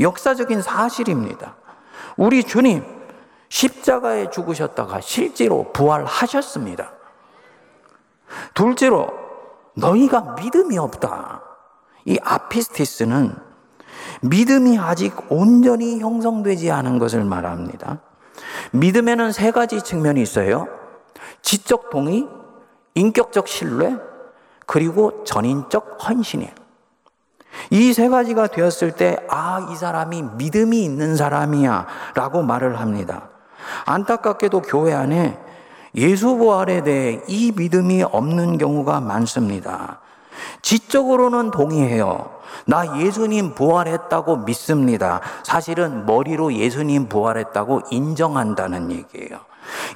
역사적인 0.00 0.62
사실입니다. 0.62 1.56
우리 2.16 2.42
주님 2.42 2.82
십자가에 3.50 4.30
죽으셨다가 4.30 5.02
실제로 5.02 5.70
부활하셨습니다. 5.74 6.92
둘째로 8.54 9.10
너희가 9.74 10.36
믿음이 10.40 10.78
없다. 10.78 11.42
이 12.06 12.18
아피스티스는 12.22 13.45
믿음이 14.22 14.78
아직 14.78 15.14
온전히 15.30 16.00
형성되지 16.00 16.70
않은 16.70 16.98
것을 16.98 17.24
말합니다. 17.24 17.98
믿음에는 18.72 19.32
세 19.32 19.50
가지 19.50 19.82
측면이 19.82 20.22
있어요. 20.22 20.68
지적 21.42 21.90
동의, 21.90 22.26
인격적 22.94 23.48
신뢰, 23.48 23.96
그리고 24.66 25.22
전인적 25.24 25.98
헌신이에요. 26.08 26.50
이 27.70 27.92
세 27.92 28.08
가지가 28.08 28.48
되었을 28.48 28.92
때, 28.92 29.16
아, 29.30 29.68
이 29.70 29.76
사람이 29.76 30.22
믿음이 30.36 30.82
있는 30.84 31.16
사람이야. 31.16 31.86
라고 32.14 32.42
말을 32.42 32.80
합니다. 32.80 33.30
안타깝게도 33.86 34.62
교회 34.62 34.92
안에 34.92 35.38
예수 35.94 36.36
부활에 36.36 36.82
대해 36.82 37.22
이 37.26 37.52
믿음이 37.56 38.02
없는 38.02 38.58
경우가 38.58 39.00
많습니다. 39.00 40.00
지적으로는 40.62 41.50
동의해요. 41.50 42.36
나 42.66 42.98
예수님 42.98 43.54
부활했다고 43.54 44.38
믿습니다. 44.38 45.20
사실은 45.42 46.06
머리로 46.06 46.54
예수님 46.54 47.08
부활했다고 47.08 47.82
인정한다는 47.90 48.90
얘기예요. 48.90 49.38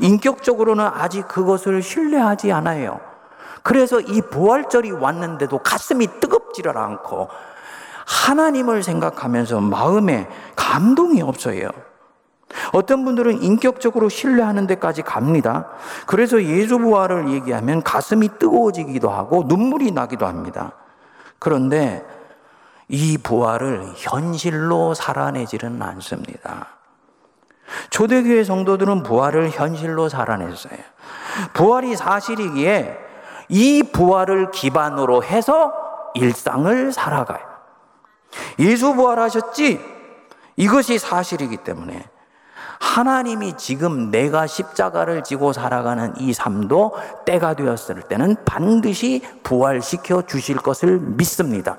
인격적으로는 0.01 0.85
아직 0.85 1.27
그것을 1.29 1.83
신뢰하지 1.83 2.53
않아요. 2.53 3.01
그래서 3.63 4.01
이 4.01 4.21
부활절이 4.23 4.91
왔는데도 4.93 5.59
가슴이 5.59 6.07
뜨겁지를 6.21 6.77
않고 6.77 7.29
하나님을 8.07 8.83
생각하면서 8.83 9.61
마음에 9.61 10.29
감동이 10.57 11.23
없어요. 11.23 11.69
어떤 12.73 13.05
분들은 13.05 13.43
인격적으로 13.43 14.09
신뢰하는 14.09 14.67
데까지 14.67 15.03
갑니다. 15.03 15.69
그래서 16.07 16.43
예수 16.43 16.79
부활을 16.79 17.31
얘기하면 17.31 17.83
가슴이 17.83 18.29
뜨거워지기도 18.39 19.11
하고 19.11 19.45
눈물이 19.47 19.93
나기도 19.93 20.27
합니다. 20.27 20.73
그런데 21.39 22.05
이 22.89 23.19
부활을 23.19 23.93
현실로 23.97 24.95
살아내지는 24.95 25.81
않습니다. 25.81 26.67
초대교회 27.91 28.43
성도들은 28.43 29.05
부활을 29.05 29.51
현실로 29.51 30.09
살아냈어요. 30.09 30.77
부활이 31.55 31.95
사실이기에 31.95 32.99
이 33.49 33.83
부활을 33.93 34.51
기반으로 34.51 35.23
해서 35.23 35.73
일상을 36.15 36.93
살아가요. 36.93 37.41
예수 38.59 38.95
부활하셨지? 38.95 39.81
이것이 40.57 40.99
사실이기 40.99 41.59
때문에 41.59 42.05
하나님이 42.81 43.57
지금 43.57 44.11
내가 44.11 44.47
십자가를 44.47 45.23
지고 45.23 45.53
살아가는 45.53 46.15
이 46.19 46.33
삶도 46.33 46.95
때가 47.27 47.55
되었을 47.55 48.03
때는 48.03 48.37
반드시 48.45 49.23
부활시켜 49.45 50.23
주실 50.23 50.57
것을 50.57 50.99
믿습니다. 50.99 51.77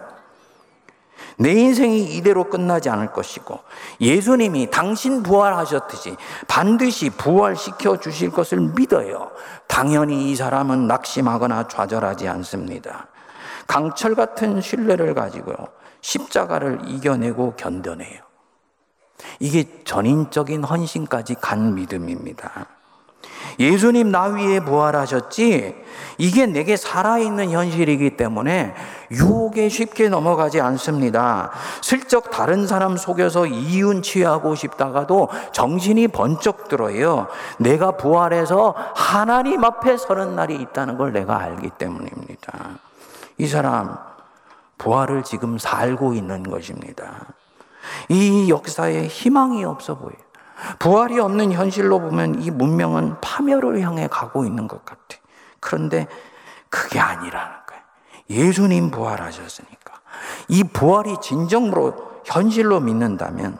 내 1.37 1.53
인생이 1.53 2.15
이대로 2.15 2.43
끝나지 2.45 2.89
않을 2.89 3.11
것이고 3.13 3.59
예수님이 3.99 4.69
당신 4.69 5.23
부활하셨듯이 5.23 6.15
반드시 6.47 7.09
부활시켜 7.09 7.99
주실 7.99 8.29
것을 8.29 8.59
믿어요. 8.75 9.31
당연히 9.67 10.31
이 10.31 10.35
사람은 10.35 10.87
낙심하거나 10.87 11.67
좌절하지 11.67 12.27
않습니다. 12.27 13.07
강철 13.65 14.13
같은 14.13 14.61
신뢰를 14.61 15.15
가지고 15.15 15.53
십자가를 16.01 16.81
이겨내고 16.85 17.55
견뎌내요. 17.55 18.30
이게 19.39 19.65
전인적인 19.83 20.63
헌신까지 20.63 21.35
간 21.35 21.75
믿음입니다. 21.75 22.67
예수님 23.59 24.11
나 24.11 24.23
위에 24.23 24.59
부활하셨지 24.61 25.75
이게 26.17 26.45
내게 26.45 26.77
살아있는 26.77 27.51
현실이기 27.51 28.17
때문에 28.17 28.73
유혹에 29.11 29.69
쉽게 29.69 30.09
넘어가지 30.09 30.61
않습니다. 30.61 31.51
슬쩍 31.81 32.31
다른 32.31 32.65
사람 32.65 32.97
속여서 32.97 33.47
이윤 33.47 34.01
취하고 34.01 34.55
싶다가도 34.55 35.29
정신이 35.51 36.07
번쩍 36.09 36.69
들어요. 36.69 37.27
내가 37.57 37.91
부활해서 37.91 38.73
하나님 38.95 39.63
앞에 39.63 39.97
서는 39.97 40.35
날이 40.35 40.55
있다는 40.55 40.97
걸 40.97 41.11
내가 41.11 41.39
알기 41.39 41.71
때문입니다. 41.77 42.79
이 43.37 43.47
사람 43.47 43.97
부활을 44.77 45.23
지금 45.23 45.57
살고 45.57 46.13
있는 46.13 46.43
것입니다. 46.43 47.27
이 48.09 48.49
역사에 48.49 49.07
희망이 49.07 49.63
없어 49.63 49.97
보여요. 49.97 50.17
부활이 50.79 51.19
없는 51.19 51.51
현실로 51.51 51.99
보면 51.99 52.41
이 52.41 52.51
문명은 52.51 53.19
파멸을 53.21 53.81
향해 53.81 54.07
가고 54.07 54.45
있는 54.45 54.67
것 54.67 54.85
같아. 54.85 55.01
그런데 55.59 56.07
그게 56.69 56.99
아니라는 56.99 57.55
거예요. 57.67 57.83
예수님 58.29 58.91
부활하셨으니까. 58.91 59.93
이 60.47 60.63
부활이 60.63 61.17
진정으로 61.21 62.21
현실로 62.25 62.79
믿는다면 62.79 63.57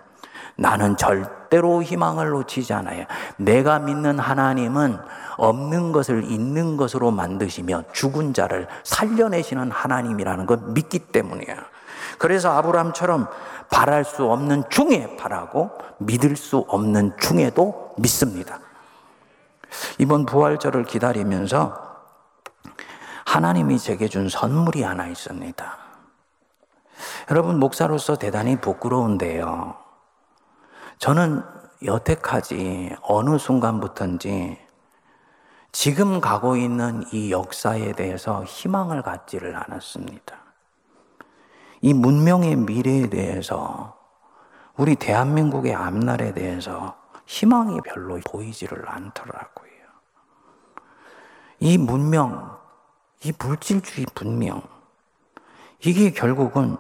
나는 0.56 0.96
절대로 0.96 1.82
희망을 1.82 2.30
놓치지 2.30 2.74
않아요. 2.74 3.06
내가 3.38 3.80
믿는 3.80 4.20
하나님은 4.20 5.00
없는 5.38 5.92
것을 5.92 6.24
있는 6.24 6.78
것으로 6.78 7.10
만드시며 7.10 7.84
죽은 7.94 8.34
자를 8.34 8.68
살려내시는 8.84 9.72
하나님이라는 9.72 10.46
걸 10.46 10.60
믿기 10.68 11.00
때문이에요. 11.00 11.58
그래서 12.18 12.52
아브라함처럼 12.52 13.28
바랄 13.70 14.04
수 14.04 14.26
없는 14.26 14.64
중에 14.70 15.16
바라고 15.18 15.72
믿을 16.00 16.36
수 16.36 16.66
없는 16.68 17.18
중에도 17.20 17.94
믿습니다. 17.98 18.60
이번 19.98 20.26
부활절을 20.26 20.84
기다리면서 20.86 21.92
하나님이 23.26 23.80
제게 23.80 24.08
준 24.08 24.28
선물이 24.28 24.84
하나 24.84 25.08
있습니다. 25.08 25.78
여러분, 27.30 27.60
목사로서 27.60 28.18
대단히 28.18 28.58
부끄러운데요. 28.58 29.76
저는 30.98 31.44
여태까지 31.86 32.96
어느 33.02 33.38
순간부터인지 33.38 34.60
지금 35.72 36.20
가고 36.20 36.58
있는 36.58 37.06
이 37.14 37.32
역사에 37.32 37.94
대해서 37.94 38.44
희망을 38.44 39.02
갖지를 39.02 39.56
않았습니다. 39.56 40.41
이 41.82 41.94
문명의 41.94 42.56
미래에 42.56 43.10
대해서 43.10 43.98
우리 44.78 44.96
대한민국의 44.96 45.74
앞날에 45.74 46.34
대해서 46.34 46.96
희망이 47.26 47.82
별로 47.82 48.20
보이지를 48.20 48.88
않더라고요. 48.88 49.72
이 51.60 51.78
문명, 51.78 52.58
이 53.24 53.34
물질주의 53.38 54.06
문명, 54.16 54.62
이게 55.80 56.12
결국은 56.12 56.78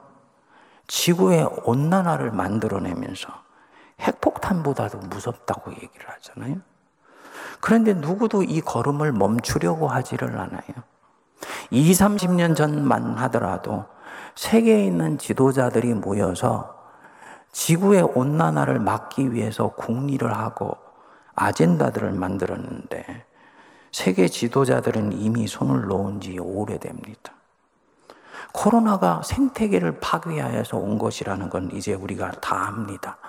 지구의 0.87 1.49
온난화를 1.63 2.31
만들어내면서 2.31 3.29
핵폭탄보다도 3.99 4.99
무섭다고 4.99 5.71
얘기를 5.73 6.09
하잖아요. 6.09 6.57
그런데 7.59 7.93
누구도 7.93 8.43
이 8.43 8.61
걸음을 8.61 9.11
멈추려고 9.11 9.87
하지를 9.87 10.37
않아요. 10.37 10.83
2, 11.69 11.91
30년 11.91 12.55
전만 12.55 13.17
하더라도 13.19 13.85
세계에 14.41 14.85
있는 14.85 15.19
지도자들이 15.19 15.93
모여서 15.93 16.75
지구의 17.51 18.01
온난화를 18.01 18.79
막기 18.79 19.33
위해서 19.33 19.67
국리를 19.67 20.35
하고 20.35 20.77
아젠다들을 21.35 22.11
만들었는데 22.13 23.23
세계 23.91 24.27
지도자들은 24.27 25.13
이미 25.13 25.45
손을 25.45 25.85
놓은 25.87 26.21
지 26.21 26.39
오래됩니다. 26.39 27.33
코로나가 28.51 29.21
생태계를 29.23 29.99
파괴하여서 29.99 30.75
온 30.75 30.97
것이라는 30.97 31.47
건 31.51 31.69
이제 31.73 31.93
우리가 31.93 32.31
다 32.31 32.67
압니다. 32.67 33.19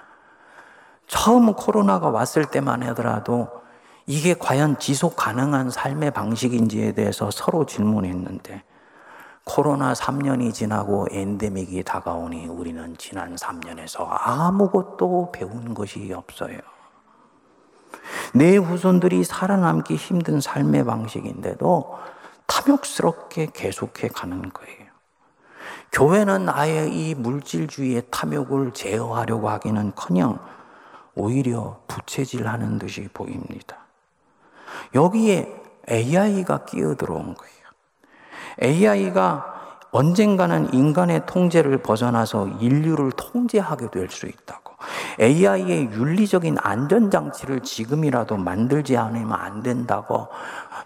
처음 1.09 1.53
코로나가 1.53 2.09
왔을 2.09 2.47
때만 2.47 2.83
하더라도 2.85 3.51
이게 4.07 4.33
과연 4.33 4.79
지속 4.79 5.17
가능한 5.17 5.69
삶의 5.69 6.13
방식인지에 6.13 6.93
대해서 6.93 7.31
서로 7.31 7.67
질문했는데 7.67 8.65
코로나 9.45 9.93
3년이 9.93 10.55
지나고 10.55 11.07
엔데믹이 11.11 11.83
다가오니 11.83 12.47
우리는 12.47 12.97
지난 12.97 13.35
3년에서 13.35 14.07
아무것도 14.09 15.33
배운 15.33 15.75
것이 15.75 16.13
없어요. 16.13 16.59
내 18.35 18.57
후손들이 18.57 19.25
살아남기 19.25 19.97
힘든 19.97 20.41
삶의 20.41 20.85
방식인데도 20.85 21.99
탐욕스럽게 22.47 23.49
계속해 23.53 24.09
가는 24.09 24.51
거예요. 24.51 24.93
교회는 25.93 26.49
아예 26.49 26.89
이 26.89 27.15
물질주의의 27.15 28.05
탐욕을 28.11 28.73
제어하려고 28.73 29.51
하기는 29.51 29.93
커녕 29.95 30.39
오히려 31.15 31.81
부채질하는 31.89 32.79
듯이 32.79 33.09
보입니다. 33.13 33.77
여기에 34.95 35.63
AI가 35.91 36.65
끼어들어온 36.65 37.35
거예요. 37.35 37.62
AI가 38.61 39.53
언젠가는 39.91 40.73
인간의 40.73 41.27
통제를 41.27 41.79
벗어나서 41.83 42.49
인류를 42.49 43.13
통제하게 43.13 43.91
될 43.91 44.09
수 44.11 44.27
있다고. 44.27 44.73
AI의 45.21 45.91
윤리적인 45.93 46.57
안전장치를 46.61 47.61
지금이라도 47.61 48.37
만들지 48.37 48.97
않으면 48.97 49.33
안 49.33 49.63
된다고 49.63 50.29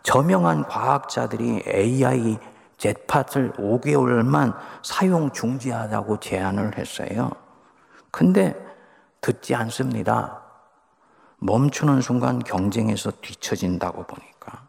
저명한 0.02 0.64
과학자들이 0.64 1.62
AI 1.66 2.38
젯팟을 2.78 3.52
5개월만 3.52 4.54
사용 4.82 5.30
중지하자고 5.30 6.18
제안을 6.20 6.76
했어요. 6.76 7.30
근데 8.10 8.54
듣지 9.20 9.54
않습니다. 9.54 10.42
멈추는 11.38 12.00
순간 12.00 12.38
경쟁에서 12.40 13.12
뒤처진다고 13.22 14.02
보니까. 14.04 14.66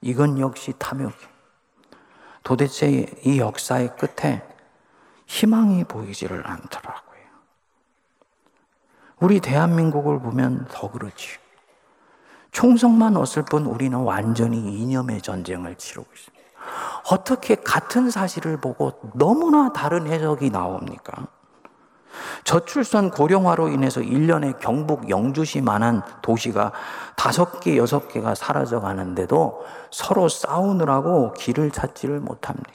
이건 0.00 0.38
역시 0.38 0.72
탐욕이에요. 0.78 1.39
도대체 2.42 3.06
이 3.24 3.38
역사의 3.38 3.96
끝에 3.96 4.42
희망이 5.26 5.84
보이지를 5.84 6.46
않더라고요. 6.46 7.20
우리 9.20 9.40
대한민국을 9.40 10.18
보면 10.20 10.66
더 10.70 10.90
그렇지. 10.90 11.38
총성만 12.52 13.16
없을 13.16 13.44
뿐 13.44 13.66
우리는 13.66 13.96
완전히 13.98 14.58
이념의 14.80 15.22
전쟁을 15.22 15.76
치르고 15.76 16.08
있습니다. 16.12 16.40
어떻게 17.10 17.54
같은 17.54 18.10
사실을 18.10 18.56
보고 18.56 18.98
너무나 19.14 19.72
다른 19.72 20.06
해석이 20.06 20.50
나옵니까? 20.50 21.28
저출산 22.44 23.10
고령화로 23.10 23.68
인해서 23.68 24.00
1년에 24.00 24.58
경북 24.58 25.08
영주시만한 25.08 26.02
도시가 26.22 26.72
다섯 27.16 27.60
개, 27.60 27.76
여섯 27.76 28.08
개가 28.08 28.34
사라져 28.34 28.80
가는데도 28.80 29.64
서로 29.90 30.28
싸우느라고 30.28 31.34
길을 31.34 31.70
찾지를 31.70 32.20
못합니다. 32.20 32.70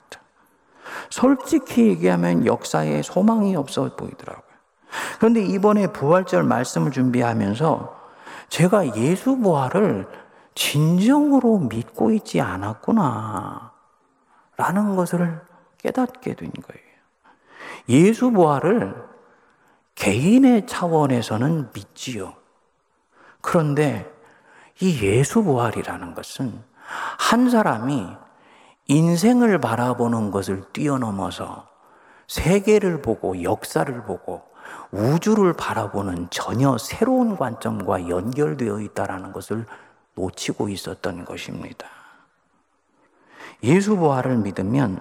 솔직히 1.09 1.87
얘기하면 1.87 2.45
역사에 2.45 3.01
소망이 3.01 3.55
없어 3.55 3.95
보이더라고요. 3.95 4.45
그런데 5.19 5.41
이번에 5.43 5.87
부활절 5.87 6.43
말씀을 6.43 6.91
준비하면서 6.91 7.95
제가 8.49 8.95
예수 8.95 9.37
부활을 9.37 10.07
진정으로 10.53 11.59
믿고 11.59 12.11
있지 12.11 12.39
않았구나. 12.39 13.71
라는 14.57 14.95
것을 14.95 15.41
깨닫게 15.79 16.35
된 16.35 16.51
거예요. 16.51 16.85
예수 17.89 18.31
부활을 18.31 19.14
개인의 19.95 20.67
차원에서는 20.67 21.69
믿지요. 21.73 22.33
그런데 23.41 24.11
이 24.81 25.01
예수 25.01 25.43
부활이라는 25.43 26.13
것은 26.13 26.61
한 27.17 27.49
사람이 27.49 28.07
인생을 28.87 29.59
바라보는 29.59 30.31
것을 30.31 30.63
뛰어넘어서 30.73 31.67
세계를 32.27 33.01
보고 33.01 33.41
역사를 33.41 34.03
보고 34.03 34.43
우주를 34.91 35.53
바라보는 35.53 36.27
전혀 36.29 36.77
새로운 36.77 37.37
관점과 37.37 38.09
연결되어 38.09 38.81
있다는 38.81 39.31
것을 39.31 39.65
놓치고 40.15 40.69
있었던 40.69 41.25
것입니다. 41.25 41.87
예수 43.63 43.95
부활을 43.95 44.37
믿으면 44.37 44.99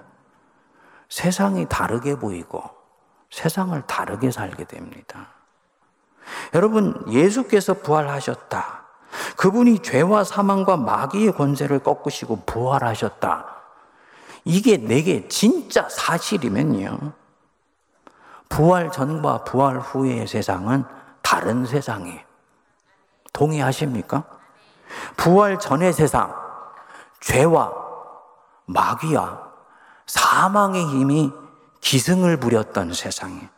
세상이 1.08 1.66
다르게 1.68 2.16
보이고 2.16 2.62
세상을 3.30 3.80
다르게 3.86 4.30
살게 4.30 4.64
됩니다. 4.64 5.28
여러분, 6.54 7.04
예수께서 7.10 7.74
부활하셨다. 7.74 8.84
그분이 9.36 9.80
죄와 9.80 10.24
사망과 10.24 10.76
마귀의 10.76 11.32
권세를 11.32 11.80
꺾으시고 11.80 12.44
부활하셨다. 12.46 13.46
이게 14.44 14.76
내게 14.76 15.28
진짜 15.28 15.88
사실이면요. 15.88 17.12
부활 18.48 18.90
전과 18.90 19.44
부활 19.44 19.78
후의 19.78 20.26
세상은 20.26 20.84
다른 21.22 21.66
세상이에요. 21.66 22.20
동의하십니까? 23.32 24.24
부활 25.16 25.58
전의 25.58 25.92
세상, 25.92 26.34
죄와 27.20 27.72
마귀와 28.66 29.42
사망의 30.06 30.86
힘이 30.86 31.32
기승을 31.84 32.38
부렸던 32.38 32.94
세상에. 32.94 33.48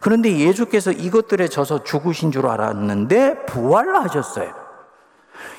그런데 0.00 0.38
예수께서 0.38 0.92
이것들에 0.92 1.48
져서 1.48 1.84
죽으신 1.84 2.30
줄 2.30 2.46
알았는데 2.46 3.46
부활하셨어요. 3.46 4.52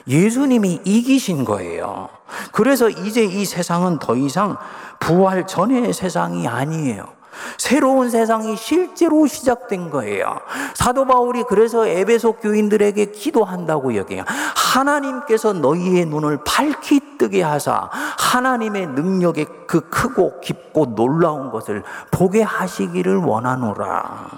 예수님이 0.07 0.81
이기신 0.85 1.43
거예요. 1.43 2.09
그래서 2.51 2.87
이제 2.87 3.23
이 3.23 3.45
세상은 3.45 3.97
더 3.97 4.15
이상 4.15 4.57
부활 4.99 5.47
전의 5.47 5.91
세상이 5.91 6.47
아니에요. 6.47 7.20
새로운 7.57 8.09
세상이 8.09 8.55
실제로 8.57 9.27
시작된 9.27 9.89
거예요. 9.89 10.39
사도 10.73 11.05
바울이 11.05 11.43
그래서 11.47 11.85
에베소 11.87 12.33
교인들에게 12.33 13.11
기도한다고 13.11 13.95
여기요. 13.95 14.23
하나님께서 14.55 15.53
너희의 15.53 16.05
눈을 16.05 16.39
밝히 16.45 16.99
뜨게 17.17 17.41
하사 17.41 17.89
하나님의 17.91 18.87
능력의 18.87 19.45
그 19.67 19.89
크고 19.89 20.39
깊고 20.41 20.95
놀라운 20.95 21.51
것을 21.51 21.83
보게 22.09 22.41
하시기를 22.41 23.17
원하노라. 23.17 24.29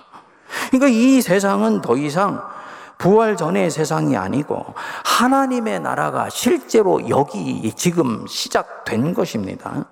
그러니까 0.69 0.87
이 0.87 1.21
세상은 1.21 1.81
더 1.81 1.95
이상 1.95 2.41
부활 2.97 3.35
전의 3.35 3.69
세상이 3.69 4.15
아니고 4.15 4.73
하나님의 5.03 5.81
나라가 5.81 6.29
실제로 6.29 7.09
여기 7.09 7.71
지금 7.75 8.25
시작된 8.27 9.13
것입니다. 9.13 9.85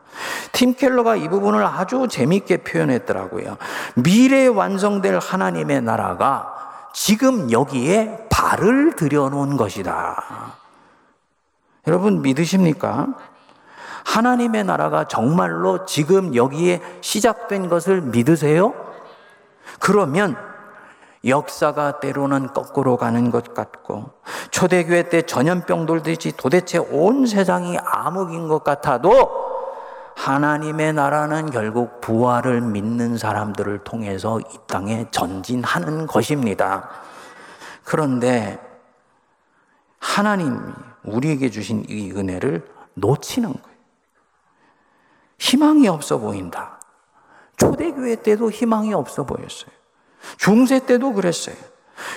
팀 0.52 0.74
켈러가 0.74 1.16
이 1.16 1.28
부분을 1.28 1.64
아주 1.66 2.08
재미있게 2.10 2.58
표현했더라고요. 2.58 3.58
미래에 3.96 4.48
완성될 4.48 5.20
하나님의 5.20 5.82
나라가 5.82 6.54
지금 6.94 7.52
여기에 7.52 8.28
발을 8.30 8.96
들여놓은 8.96 9.58
것이다. 9.58 10.56
여러분 11.88 12.22
믿으십니까? 12.22 13.08
하나님의 14.06 14.64
나라가 14.66 15.08
정말로 15.08 15.86
지금 15.86 16.36
여기에 16.36 16.82
시작된 17.02 17.70
것을 17.70 18.02
믿으세요? 18.02 18.74
그러면 19.80 20.36
역사가 21.26 22.00
때로는 22.00 22.54
거꾸로 22.54 22.98
가는 22.98 23.30
것 23.30 23.54
같고 23.54 24.12
초대교회 24.50 25.10
때 25.10 25.22
전염병 25.22 25.86
돌듯이 25.86 26.32
도대체 26.36 26.80
온 26.80 27.28
세상이 27.28 27.78
암흑인 27.78 28.48
것 28.48 28.64
같아도 28.64 29.52
하나님의 30.16 30.94
나라는 30.94 31.52
결국 31.52 32.02
부활을 32.02 32.62
믿는 32.62 33.18
사람들을 33.18 33.84
통해서 33.84 34.40
이 34.40 34.58
땅에 34.68 35.06
전진하는 35.12 36.08
것입니다. 36.08 36.90
그런데 37.84 38.60
하나님이 40.00 40.58
우리에게 41.04 41.50
주신 41.50 41.86
이 41.88 42.12
은혜를 42.12 42.68
놓치는 42.96 43.52
거예요. 43.52 43.78
희망이 45.40 45.88
없어 45.88 46.20
보인다. 46.20 46.80
초대교회 47.58 48.18
때도 48.18 48.52
희망이 48.52 48.94
없어 48.94 49.24
보였어요. 49.24 49.81
중세 50.38 50.86
때도 50.86 51.14
그랬어요. 51.14 51.56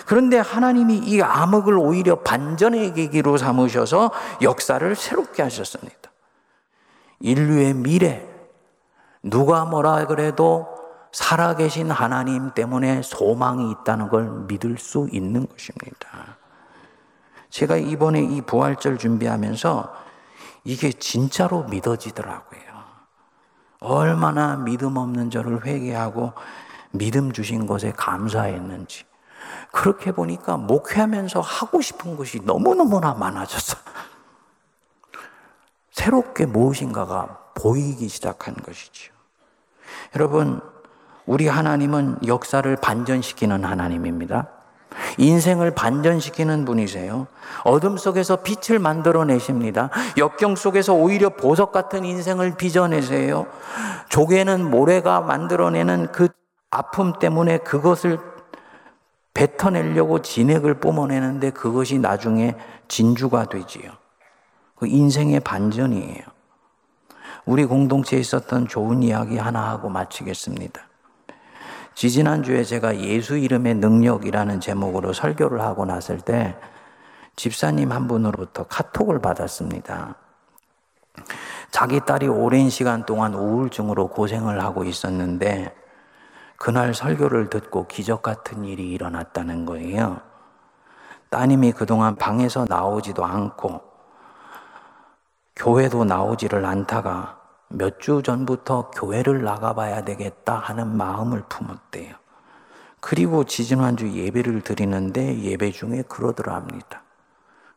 그런데 0.06 0.38
하나님이 0.38 0.98
이 0.98 1.20
암흑을 1.20 1.78
오히려 1.78 2.20
반전의 2.20 2.94
계기로 2.94 3.36
삼으셔서 3.36 4.10
역사를 4.42 4.94
새롭게 4.94 5.42
하셨습니다. 5.42 6.10
인류의 7.20 7.74
미래, 7.74 8.26
누가 9.22 9.64
뭐라 9.64 10.06
그래도 10.06 10.68
살아계신 11.12 11.90
하나님 11.90 12.52
때문에 12.52 13.02
소망이 13.02 13.70
있다는 13.70 14.08
걸 14.08 14.28
믿을 14.48 14.78
수 14.78 15.08
있는 15.12 15.46
것입니다. 15.46 16.38
제가 17.50 17.76
이번에 17.76 18.20
이 18.20 18.42
부활절 18.42 18.98
준비하면서 18.98 19.94
이게 20.64 20.90
진짜로 20.90 21.62
믿어지더라고요. 21.64 22.60
얼마나 23.80 24.56
믿음 24.56 24.96
없는 24.96 25.30
저를 25.30 25.64
회개하고 25.64 26.32
믿음 26.94 27.33
주신 27.33 27.66
것에 27.66 27.92
감사했는지. 27.92 29.04
그렇게 29.72 30.12
보니까 30.12 30.57
목회하면서 30.57 31.40
하고 31.40 31.80
싶은 31.80 32.16
것이 32.16 32.40
너무너무나 32.44 33.14
많아졌어. 33.14 33.76
새롭게 35.90 36.46
무엇인가가 36.46 37.38
보이기 37.54 38.09
시작한 38.09 38.54
것이지요. 38.54 39.12
여러분, 40.14 40.61
우리 41.26 41.48
하나님은 41.48 42.18
역사를 42.26 42.76
반전시키는 42.76 43.64
하나님입니다. 43.64 44.48
인생을 45.18 45.72
반전시키는 45.72 46.64
분이세요. 46.64 47.26
어둠 47.64 47.96
속에서 47.96 48.37
빛을 48.37 48.78
만들어내십니다. 48.78 49.90
역경 50.18 50.54
속에서 50.54 50.94
오히려 50.94 51.30
보석 51.30 51.72
같은 51.72 52.04
인생을 52.04 52.57
빚어내세요. 52.57 53.46
조개는 54.09 54.70
모래가 54.70 55.20
만들어내는 55.20 56.12
그 56.12 56.28
아픔 56.74 57.12
때문에 57.12 57.58
그것을 57.58 58.18
뱉어내려고 59.32 60.22
진액을 60.22 60.80
뿜어내는데 60.80 61.50
그것이 61.50 61.98
나중에 61.98 62.56
진주가 62.88 63.44
되지요. 63.44 63.92
그 64.74 64.88
인생의 64.88 65.40
반전이에요. 65.40 66.22
우리 67.46 67.64
공동체에 67.64 68.18
있었던 68.18 68.66
좋은 68.66 69.02
이야기 69.04 69.38
하나 69.38 69.68
하고 69.70 69.88
마치겠습니다. 69.88 70.80
지지난주에 71.94 72.64
제가 72.64 72.98
예수 72.98 73.37
이름의 73.37 73.74
능력이라는 73.76 74.60
제목으로 74.60 75.12
설교를 75.12 75.60
하고 75.60 75.84
났을 75.84 76.18
때 76.18 76.56
집사님 77.37 77.92
한 77.92 78.08
분으로부터 78.08 78.64
카톡을 78.64 79.20
받았습니다. 79.20 80.16
자기 81.70 82.00
딸이 82.00 82.26
오랜 82.26 82.68
시간 82.68 83.06
동안 83.06 83.34
우울증으로 83.34 84.08
고생을 84.08 84.60
하고 84.60 84.84
있었는데 84.84 85.83
그날 86.56 86.94
설교를 86.94 87.50
듣고 87.50 87.86
기적 87.86 88.22
같은 88.22 88.64
일이 88.64 88.90
일어났다는 88.90 89.66
거예요. 89.66 90.20
따님이 91.30 91.72
그동안 91.72 92.16
방에서 92.16 92.64
나오지도 92.68 93.24
않고 93.24 93.82
교회도 95.56 96.04
나오지를 96.04 96.64
않다가 96.64 97.40
몇 97.68 97.98
주 97.98 98.22
전부터 98.22 98.90
교회를 98.90 99.42
나가봐야 99.42 100.04
되겠다 100.04 100.56
하는 100.56 100.96
마음을 100.96 101.42
품었대요. 101.48 102.14
그리고 103.00 103.44
지지난주 103.44 104.10
예배를 104.12 104.62
드리는데 104.62 105.40
예배 105.40 105.72
중에 105.72 106.02
그러더라 106.02 106.54
합니다. 106.54 107.02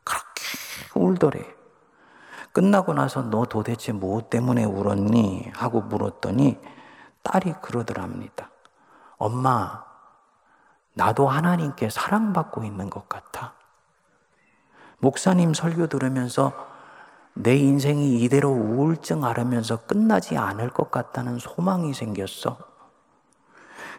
그렇게 0.04 0.42
울더래. 0.94 1.44
끝나고 2.52 2.94
나서 2.94 3.22
너 3.22 3.44
도대체 3.44 3.92
무엇 3.92 4.30
때문에 4.30 4.64
울었니? 4.64 5.50
하고 5.54 5.80
물었더니 5.82 6.58
딸이 7.22 7.54
그러더라 7.62 8.02
합니다. 8.04 8.50
엄마, 9.18 9.84
나도 10.94 11.28
하나님께 11.28 11.90
사랑받고 11.90 12.64
있는 12.64 12.88
것 12.88 13.08
같아. 13.08 13.54
목사님 14.98 15.54
설교 15.54 15.88
들으면서 15.88 16.52
내 17.34 17.56
인생이 17.56 18.20
이대로 18.20 18.50
우울증 18.50 19.24
앓으면서 19.24 19.84
끝나지 19.86 20.36
않을 20.36 20.70
것 20.70 20.90
같다는 20.90 21.38
소망이 21.38 21.94
생겼어. 21.94 22.58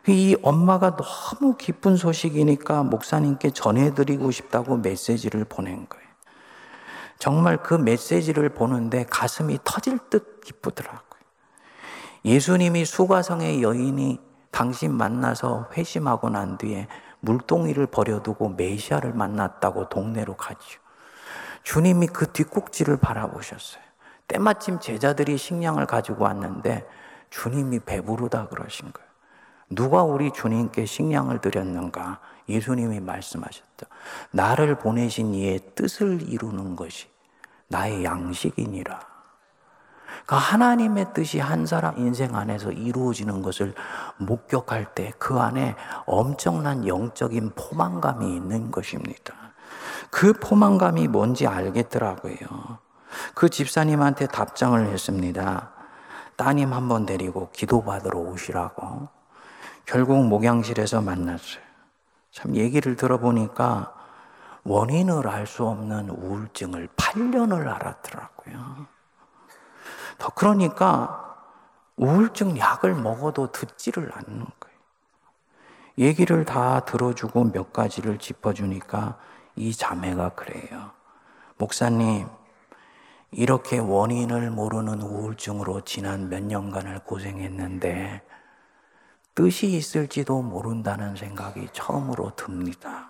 이 0.08 0.36
엄마가 0.42 0.96
너무 0.98 1.56
기쁜 1.58 1.96
소식이니까 1.96 2.84
목사님께 2.84 3.52
전해드리고 3.52 4.32
싶다고 4.32 4.78
메시지를 4.78 5.46
보낸 5.46 5.88
거예요. 5.88 6.10
정말 7.18 7.62
그 7.62 7.74
메시지를 7.74 8.50
보는데 8.50 9.06
가슴이 9.06 9.60
터질 9.64 10.00
듯 10.10 10.42
기쁘더라고요. 10.42 11.00
예수님이 12.26 12.86
수가성의 12.86 13.62
여인이 13.62 14.29
당신 14.52 14.94
만나서 14.94 15.70
회심하고 15.74 16.30
난 16.30 16.58
뒤에 16.58 16.88
물동이를 17.22 17.88
버려두고 17.88 18.50
메시아를 18.50 19.14
만났다고 19.14 19.90
동네로 19.90 20.36
가지요. 20.36 20.80
주님이 21.64 22.08
그 22.08 22.32
뒷꼭지를 22.32 22.98
바라보셨어요. 22.98 23.84
때마침 24.28 24.80
제자들이 24.80 25.38
식량을 25.38 25.86
가지고 25.86 26.24
왔는데 26.26 26.88
주님이 27.30 27.80
배부르다 27.80 28.48
그러신 28.48 28.92
거예요. 28.92 29.10
누가 29.70 30.04
우리 30.04 30.32
주님께 30.32 30.86
식량을 30.86 31.42
드렸는가? 31.42 32.20
예수님이 32.48 33.00
말씀하셨죠. 33.00 33.86
나를 34.32 34.80
보내신 34.80 35.36
이의 35.36 35.60
뜻을 35.76 36.24
이루는 36.28 36.76
것이 36.76 37.08
나의 37.68 38.04
양식이니라. 38.04 39.09
그 40.26 40.36
하나님의 40.36 41.14
뜻이 41.14 41.40
한 41.40 41.66
사람 41.66 41.98
인생 41.98 42.36
안에서 42.36 42.72
이루어지는 42.72 43.42
것을 43.42 43.74
목격할 44.18 44.94
때 44.96 45.14
그 45.18 45.40
안에 45.40 45.76
엄청난 46.06 46.88
영적인 46.88 47.52
포만감이 47.56 48.36
있는 48.36 48.72
것입니다. 48.72 49.34
그 50.12 50.34
포만감이 50.34 51.08
뭔지 51.08 51.48
알겠더라고요. 51.48 52.36
그 53.34 53.50
집사님한테 53.50 54.28
답장을 54.28 54.86
했습니다. 54.88 55.72
따님 56.36 56.74
한 56.74 56.88
번 56.88 57.06
데리고 57.06 57.50
기도받으러 57.52 58.18
오시라고. 58.20 59.08
결국 59.86 60.26
목양실에서 60.28 61.02
만났어요. 61.02 61.64
참 62.32 62.56
얘기를 62.56 62.96
들어보니까 62.96 63.94
원인을 64.64 65.28
알 65.28 65.48
수 65.48 65.66
없는 65.66 66.10
우울증을 66.10 66.90
8년을 66.96 67.68
알았더라고요. 67.68 68.86
더 70.20 70.30
그러니까 70.30 71.36
우울증 71.96 72.58
약을 72.58 72.94
먹어도 72.94 73.52
듣지를 73.52 74.12
않는 74.14 74.46
거예요. 74.60 74.80
얘기를 75.98 76.46
다 76.46 76.82
들어주고 76.82 77.52
몇 77.52 77.74
가지를 77.74 78.20
짚어주니까 78.20 79.18
이 79.56 79.74
자매가 79.74 80.30
그래요. 80.30 80.92
목사님, 81.58 82.28
이렇게 83.32 83.80
원인을 83.80 84.50
모르는 84.50 85.02
우울증으로 85.02 85.82
지난 85.82 86.30
몇 86.30 86.42
년간을 86.44 87.00
고생했는데 87.00 88.22
뜻이 89.36 89.68
있을지도 89.68 90.42
모른다는 90.42 91.16
생각이 91.16 91.68
처음으로 91.74 92.36
듭니다. 92.36 93.10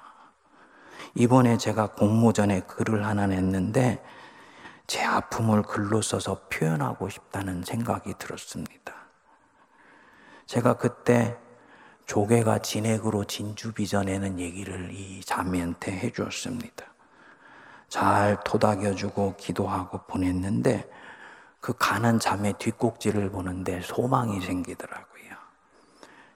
이번에 1.15 1.58
제가 1.58 1.88
공모전에 1.93 2.62
글을 2.62 3.06
하나 3.06 3.28
냈는데 3.28 4.04
제 4.89 5.04
아픔을 5.04 5.62
글로 5.62 6.02
써서 6.02 6.41
표현하고 6.49 7.10
싶다는 7.10 7.62
생각이 7.62 8.15
들었습니다. 8.17 8.95
제가 10.47 10.78
그때 10.78 11.38
조개가 12.08 12.58
진액으로 12.63 13.25
진주 13.25 13.71
빚어내는 13.71 14.39
얘기를 14.39 14.89
이 14.91 15.21
자매한테 15.21 15.91
해주었습니다. 15.91 16.84
잘 17.88 18.39
토닥여주고 18.43 19.36
기도하고 19.38 20.08
보냈는데 20.08 20.89
그 21.60 21.73
가는 21.78 22.17
자매 22.17 22.54
뒷꼭지를 22.54 23.30
보는데 23.30 23.82
소망이 23.82 24.41
생기더라고요. 24.41 25.36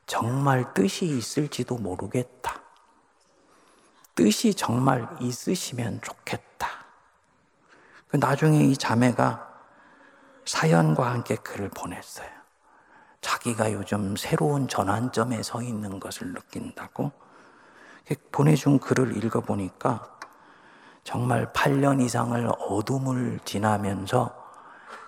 정말 0.05 0.75
뜻이 0.75 1.07
있을지도 1.07 1.77
모르겠다. 1.77 2.61
뜻이 4.13 4.53
정말 4.53 5.09
있으시면 5.19 6.01
좋겠다. 6.03 6.82
그 8.13 8.17
나중에 8.17 8.59
이 8.59 8.77
자매가 8.77 9.49
사연과 10.45 11.09
함께 11.09 11.35
글을 11.35 11.69
보냈어요. 11.69 12.29
자기가 13.21 13.73
요즘 13.73 14.15
새로운 14.15 14.67
전환점에 14.67 15.41
서 15.41 15.63
있는 15.63 15.99
것을 15.99 16.31
느낀다고 16.31 17.11
보내준 18.31 18.77
글을 18.77 19.17
읽어보니까 19.17 20.15
정말 21.03 21.51
8년 21.53 22.03
이상을 22.03 22.51
어둠을 22.59 23.39
지나면서 23.45 24.31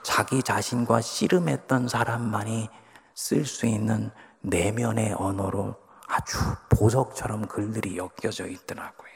자기 0.01 0.41
자신과 0.41 1.01
씨름했던 1.01 1.87
사람만이 1.87 2.69
쓸 3.13 3.45
수 3.45 3.67
있는 3.67 4.09
내면의 4.41 5.13
언어로 5.13 5.75
아주 6.07 6.39
보석처럼 6.69 7.45
글들이 7.49 7.99
엮여져 7.99 8.47
있더라고요. 8.47 9.11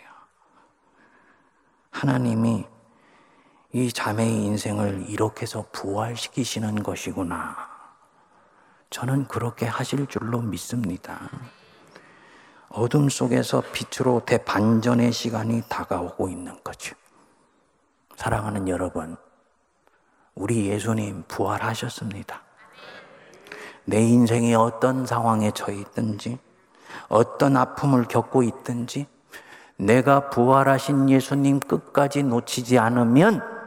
하나님이 1.90 2.68
이 3.72 3.92
자매의 3.92 4.46
인생을 4.46 5.06
이렇게 5.10 5.44
해서 5.44 5.64
부활시키시는 5.72 6.82
것이구나. 6.82 7.56
저는 8.90 9.28
그렇게 9.28 9.68
하실 9.68 10.08
줄로 10.08 10.42
믿습니다. 10.42 11.30
어둠 12.70 13.10
속에서 13.10 13.62
빛으로 13.72 14.22
대반전의 14.26 15.12
시간이 15.12 15.64
다가오고 15.70 16.30
있는 16.30 16.58
거죠. 16.64 16.96
사랑하는 18.16 18.68
여러분, 18.68 19.16
우리 20.34 20.68
예수님 20.68 21.26
부활하셨습니다. 21.28 22.42
내 23.86 24.02
인생이 24.02 24.56
어떤 24.56 25.06
상황에 25.06 25.52
처해 25.52 25.78
있든지, 25.78 26.40
어떤 27.08 27.56
아픔을 27.56 28.06
겪고 28.06 28.42
있든지, 28.42 29.06
내가 29.78 30.32
부활하신 30.32 31.10
예수님 31.10 31.60
끝까지 31.60 32.24
놓치지 32.24 32.80
않으면 32.80 33.59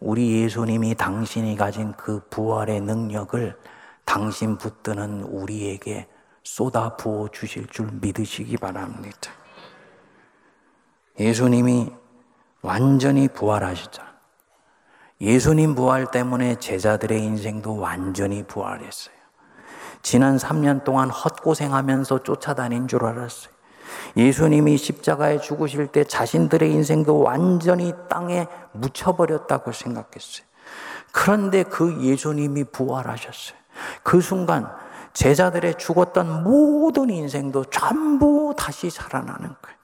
우리 0.00 0.42
예수님이 0.42 0.94
당신이 0.94 1.56
가진 1.56 1.92
그 1.92 2.20
부활의 2.30 2.80
능력을 2.80 3.56
당신 4.06 4.56
붙드는 4.56 5.22
우리에게 5.24 6.08
쏟아 6.42 6.96
부어 6.96 7.28
주실 7.28 7.66
줄 7.66 7.90
믿으시기 8.00 8.56
바랍니다. 8.56 9.30
예수님이 11.18 11.92
완전히 12.62 13.28
부활하시자. 13.28 14.10
예수님 15.20 15.74
부활 15.74 16.10
때문에 16.10 16.54
제자들의 16.58 17.22
인생도 17.22 17.76
완전히 17.76 18.42
부활했어요. 18.42 19.14
지난 20.00 20.38
3년 20.38 20.82
동안 20.82 21.10
헛고생하면서 21.10 22.22
쫓아다닌 22.22 22.88
줄 22.88 23.04
알았어요. 23.04 23.52
예수님이 24.16 24.76
십자가에 24.76 25.40
죽으실 25.40 25.88
때 25.88 26.04
자신들의 26.04 26.70
인생도 26.70 27.20
완전히 27.20 27.92
땅에 28.08 28.46
묻혀버렸다고 28.72 29.72
생각했어요. 29.72 30.46
그런데 31.12 31.62
그 31.62 32.00
예수님이 32.02 32.64
부활하셨어요. 32.64 33.58
그 34.02 34.20
순간 34.20 34.68
제자들의 35.12 35.76
죽었던 35.78 36.44
모든 36.44 37.10
인생도 37.10 37.64
전부 37.66 38.54
다시 38.56 38.90
살아나는 38.90 39.40
거예요. 39.40 39.80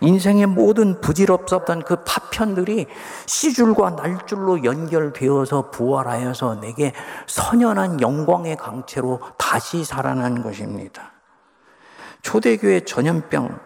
인생의 0.00 0.46
모든 0.46 1.00
부질없었던 1.00 1.84
그 1.84 1.96
파편들이 2.04 2.86
씨줄과 3.26 3.90
날줄로 3.90 4.64
연결되어서 4.64 5.70
부활하여서 5.70 6.60
내게 6.60 6.92
선연한 7.26 8.00
영광의 8.00 8.56
강체로 8.56 9.20
다시 9.36 9.84
살아난 9.84 10.42
것입니다. 10.42 11.11
초대교회 12.22 12.80
전염병 12.80 13.60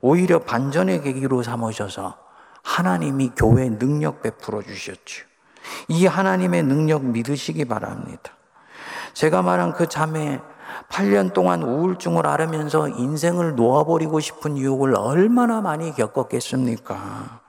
오히려 0.00 0.38
반전의 0.38 1.02
계기로 1.02 1.42
삼으셔서 1.42 2.16
하나님이 2.62 3.32
교회 3.36 3.68
능력 3.68 4.22
베풀어 4.22 4.62
주셨죠. 4.62 5.26
이 5.88 6.06
하나님의 6.06 6.62
능력 6.62 7.04
믿으시기 7.04 7.64
바랍니다. 7.64 8.32
제가 9.14 9.42
말한 9.42 9.72
그 9.72 9.88
자매 9.88 10.40
8년 10.88 11.32
동안 11.32 11.62
우울증을 11.62 12.26
앓으면서 12.26 12.88
인생을 12.88 13.54
놓아버리고 13.56 14.20
싶은 14.20 14.58
유혹을 14.58 14.94
얼마나 14.96 15.60
많이 15.60 15.94
겪었겠습니까? 15.94 17.40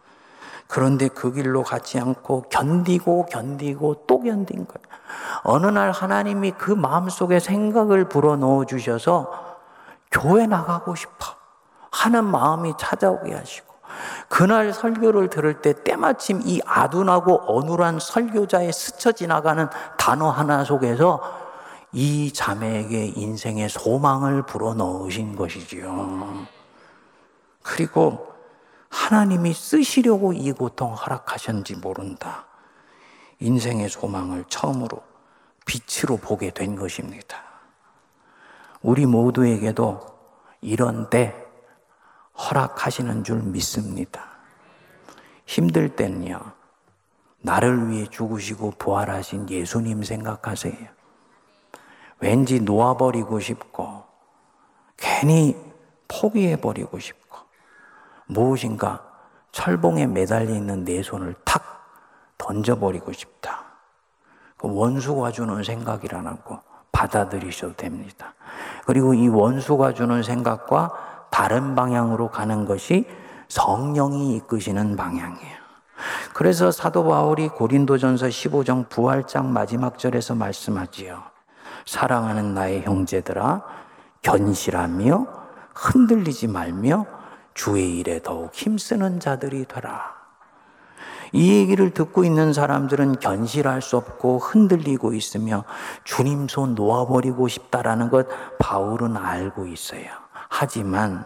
그런데 0.67 1.08
그 1.08 1.32
길로 1.32 1.63
가지 1.63 2.00
않고 2.00 2.43
견디고 2.50 3.28
견디고 3.28 4.06
또 4.08 4.20
견딘 4.20 4.67
거예요. 4.67 4.88
어느 5.43 5.67
날 5.67 5.91
하나님이 5.91 6.52
그 6.58 6.72
마음속에 6.72 7.39
생각을 7.39 8.10
불어넣어 8.10 8.65
주셔서 8.65 9.57
교회 10.12 10.48
나가고 10.48 10.96
싶어 10.96 11.36
하는 11.91 12.26
마음이 12.26 12.74
찾아오게 12.78 13.34
하시고 13.34 13.67
그날 14.30 14.74
설교를 14.74 15.30
들을 15.30 15.62
때 15.62 15.74
때마침 15.84 16.41
이 16.43 16.62
아둔하고 16.65 17.43
어눌한 17.48 18.00
설교자의 18.00 18.74
스쳐 18.74 19.12
지나가는 19.12 19.67
단어 19.98 20.30
하나 20.30 20.63
속에서 20.63 21.22
이 21.93 22.32
자매에게 22.34 23.13
인생의 23.15 23.70
소망을 23.70 24.43
불어넣으신 24.43 25.36
것이지요. 25.36 26.46
그리고 27.63 28.28
하나님이 28.89 29.54
쓰시려고 29.54 30.34
이 30.34 30.52
고통 30.52 30.93
허락하셨는지 30.93 31.76
모른다. 31.76 32.46
인생의 33.39 33.89
소망을 33.89 34.46
처음으로 34.50 35.02
빛으로 35.65 36.17
보게 36.17 36.52
된 36.52 36.76
것입니다. 36.76 37.47
우리 38.88 39.06
모두에게도 39.06 40.00
이런 40.62 41.10
때 41.10 41.36
허락하시는 42.38 43.26
줄 43.26 43.43
믿습니다. 43.43 44.23
힘들 45.45 45.93
때는요, 45.93 46.39
나를 47.41 47.89
위해 47.89 48.06
죽으시고 48.06 48.76
부활하신 48.78 49.50
예수님 49.50 50.04
생각하세요. 50.04 50.88
왠지 52.21 52.62
놓아버리고 52.62 53.41
싶고, 53.41 54.06
괜히 54.95 55.58
포기해버리고 56.08 56.97
싶고, 56.97 57.39
무엇인가 58.28 59.04
철봉에 59.52 60.08
매달려 60.08 60.56
있는 60.56 60.86
내 60.86 61.04
손을 61.04 61.36
탁 61.43 61.62
던져버리고 62.38 63.12
싶다. 63.12 63.65
그 64.56 64.73
원수가 64.73 65.34
주는 65.34 65.62
생각이라고 65.62 66.62
받아들이셔도 66.94 67.75
됩니다. 67.75 68.33
그리고 68.88 69.13
이 69.13 69.27
원수가 69.27 69.94
주는 69.94 70.23
생각과 70.23 70.94
다른 71.29 71.75
방향으로 71.75 72.29
가는 72.29 72.63
것이 72.63 73.06
성령이 73.50 74.38
이끄시는 74.38 74.96
방향이에요. 74.96 75.58
그래서 76.33 76.71
사도 76.71 77.04
바울이 77.06 77.50
고린도전서 77.50 78.27
15장 78.27 78.88
부활장 78.88 79.52
마지막 79.52 80.00
절에서 80.00 80.35
말씀하지요. 80.35 81.21
사랑하는 81.85 82.54
나의 82.54 82.83
형제들아 82.83 83.62
견실하며 84.21 85.27
흔들리지 85.75 86.48
말며 86.48 87.06
주의 87.54 88.00
일에 88.00 88.21
더욱 88.21 88.54
힘쓰는 88.54 89.19
자들이 89.19 89.65
되라. 89.65 90.17
이 91.34 91.52
얘기를 91.60 91.92
듣고 91.92 92.23
있는 92.23 92.54
사람들은 92.54 93.19
견실할 93.19 93.82
수 93.82 93.98
없고 93.98 94.40
흔들리고 94.40 95.13
있으며 95.13 95.63
주님 96.04 96.48
손 96.48 96.75
놓아버리고 96.75 97.48
싶다라는 97.48 98.10
것 98.10 98.28
바울은 98.60 99.17
알고 99.17 99.67
있어요. 99.67 100.08
하지만 100.50 101.25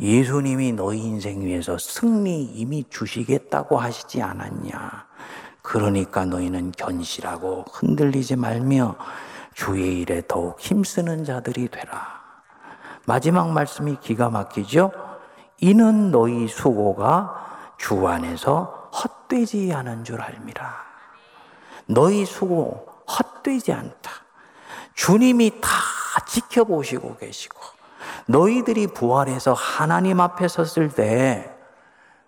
예수님이 0.00 0.72
너희 0.72 0.98
인생 0.98 1.42
위해서 1.42 1.78
승리 1.78 2.42
이미 2.42 2.84
주시겠다고 2.88 3.78
하시지 3.78 4.20
않았냐. 4.20 5.06
그러니까 5.62 6.24
너희는 6.24 6.72
견실하고 6.72 7.64
흔들리지 7.72 8.36
말며 8.36 8.96
주의 9.54 10.00
일에 10.00 10.22
더욱 10.26 10.58
힘쓰는 10.60 11.24
자들이 11.24 11.68
되라. 11.68 12.20
마지막 13.06 13.50
말씀이 13.50 13.96
기가 14.00 14.28
막히죠? 14.28 14.90
이는 15.60 16.10
너희 16.10 16.48
수고가 16.48 17.74
주 17.78 18.06
안에서 18.06 18.81
헛되지 18.92 19.72
않은 19.72 20.04
줄 20.04 20.20
알미라. 20.20 20.92
너희 21.86 22.24
수고 22.24 22.86
헛되지 23.08 23.72
않다. 23.72 24.10
주님이 24.94 25.60
다 25.60 25.68
지켜보시고 26.26 27.16
계시고, 27.16 27.58
너희들이 28.26 28.88
부활해서 28.88 29.52
하나님 29.54 30.20
앞에 30.20 30.48
섰을 30.48 30.90
때, 30.90 31.50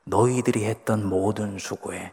너희들이 0.05 0.65
했던 0.65 1.07
모든 1.07 1.59
수고에 1.59 2.13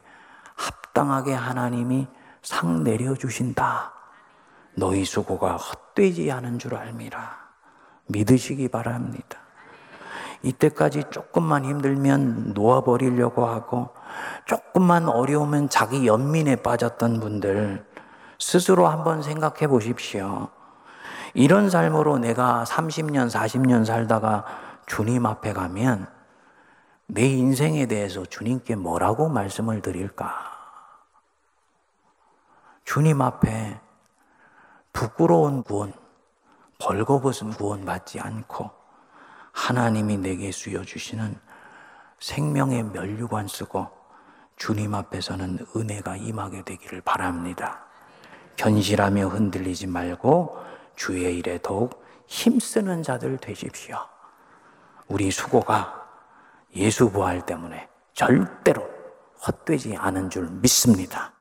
합당하게 0.55 1.33
하나님이 1.33 2.07
상 2.41 2.83
내려주신다. 2.83 3.93
너희 4.75 5.03
수고가 5.05 5.57
헛되지 5.57 6.31
않은 6.31 6.59
줄 6.59 6.75
알미라. 6.75 7.39
믿으시기 8.07 8.67
바랍니다. 8.69 9.39
이때까지 10.43 11.05
조금만 11.11 11.65
힘들면 11.65 12.53
놓아버리려고 12.53 13.45
하고, 13.45 13.93
조금만 14.45 15.07
어려우면 15.07 15.69
자기 15.69 16.07
연민에 16.07 16.57
빠졌던 16.57 17.19
분들, 17.19 17.85
스스로 18.39 18.87
한번 18.87 19.21
생각해 19.21 19.67
보십시오. 19.67 20.49
이런 21.33 21.69
삶으로 21.69 22.17
내가 22.17 22.63
30년, 22.67 23.29
40년 23.29 23.85
살다가 23.85 24.45
주님 24.85 25.25
앞에 25.25 25.53
가면 25.53 26.07
내 27.07 27.25
인생에 27.25 27.85
대해서 27.85 28.25
주님께 28.25 28.75
뭐라고 28.75 29.29
말씀을 29.29 29.81
드릴까? 29.81 30.33
주님 32.83 33.21
앞에 33.21 33.79
부끄러운 34.91 35.63
구원, 35.63 35.93
벌거벗은 36.79 37.51
구원 37.51 37.85
받지 37.85 38.19
않고 38.19 38.71
하나님이 39.53 40.17
내게 40.17 40.51
수여주시는 40.51 41.39
생명의 42.19 42.83
면류관 42.83 43.47
쓰고 43.47 44.00
주님 44.61 44.93
앞에서는 44.93 45.65
은혜가 45.75 46.17
임하게 46.17 46.61
되기를 46.61 47.01
바랍니다. 47.01 47.83
견실하며 48.57 49.29
흔들리지 49.29 49.87
말고 49.87 50.55
주의 50.95 51.35
일에 51.39 51.57
더욱 51.63 52.05
힘쓰는 52.27 53.01
자들 53.01 53.39
되십시오. 53.39 53.97
우리 55.07 55.31
수고가 55.31 56.07
예수 56.75 57.09
부활 57.09 57.43
때문에 57.43 57.89
절대로 58.13 58.87
헛되지 59.47 59.97
않은 59.97 60.29
줄 60.29 60.47
믿습니다. 60.51 61.33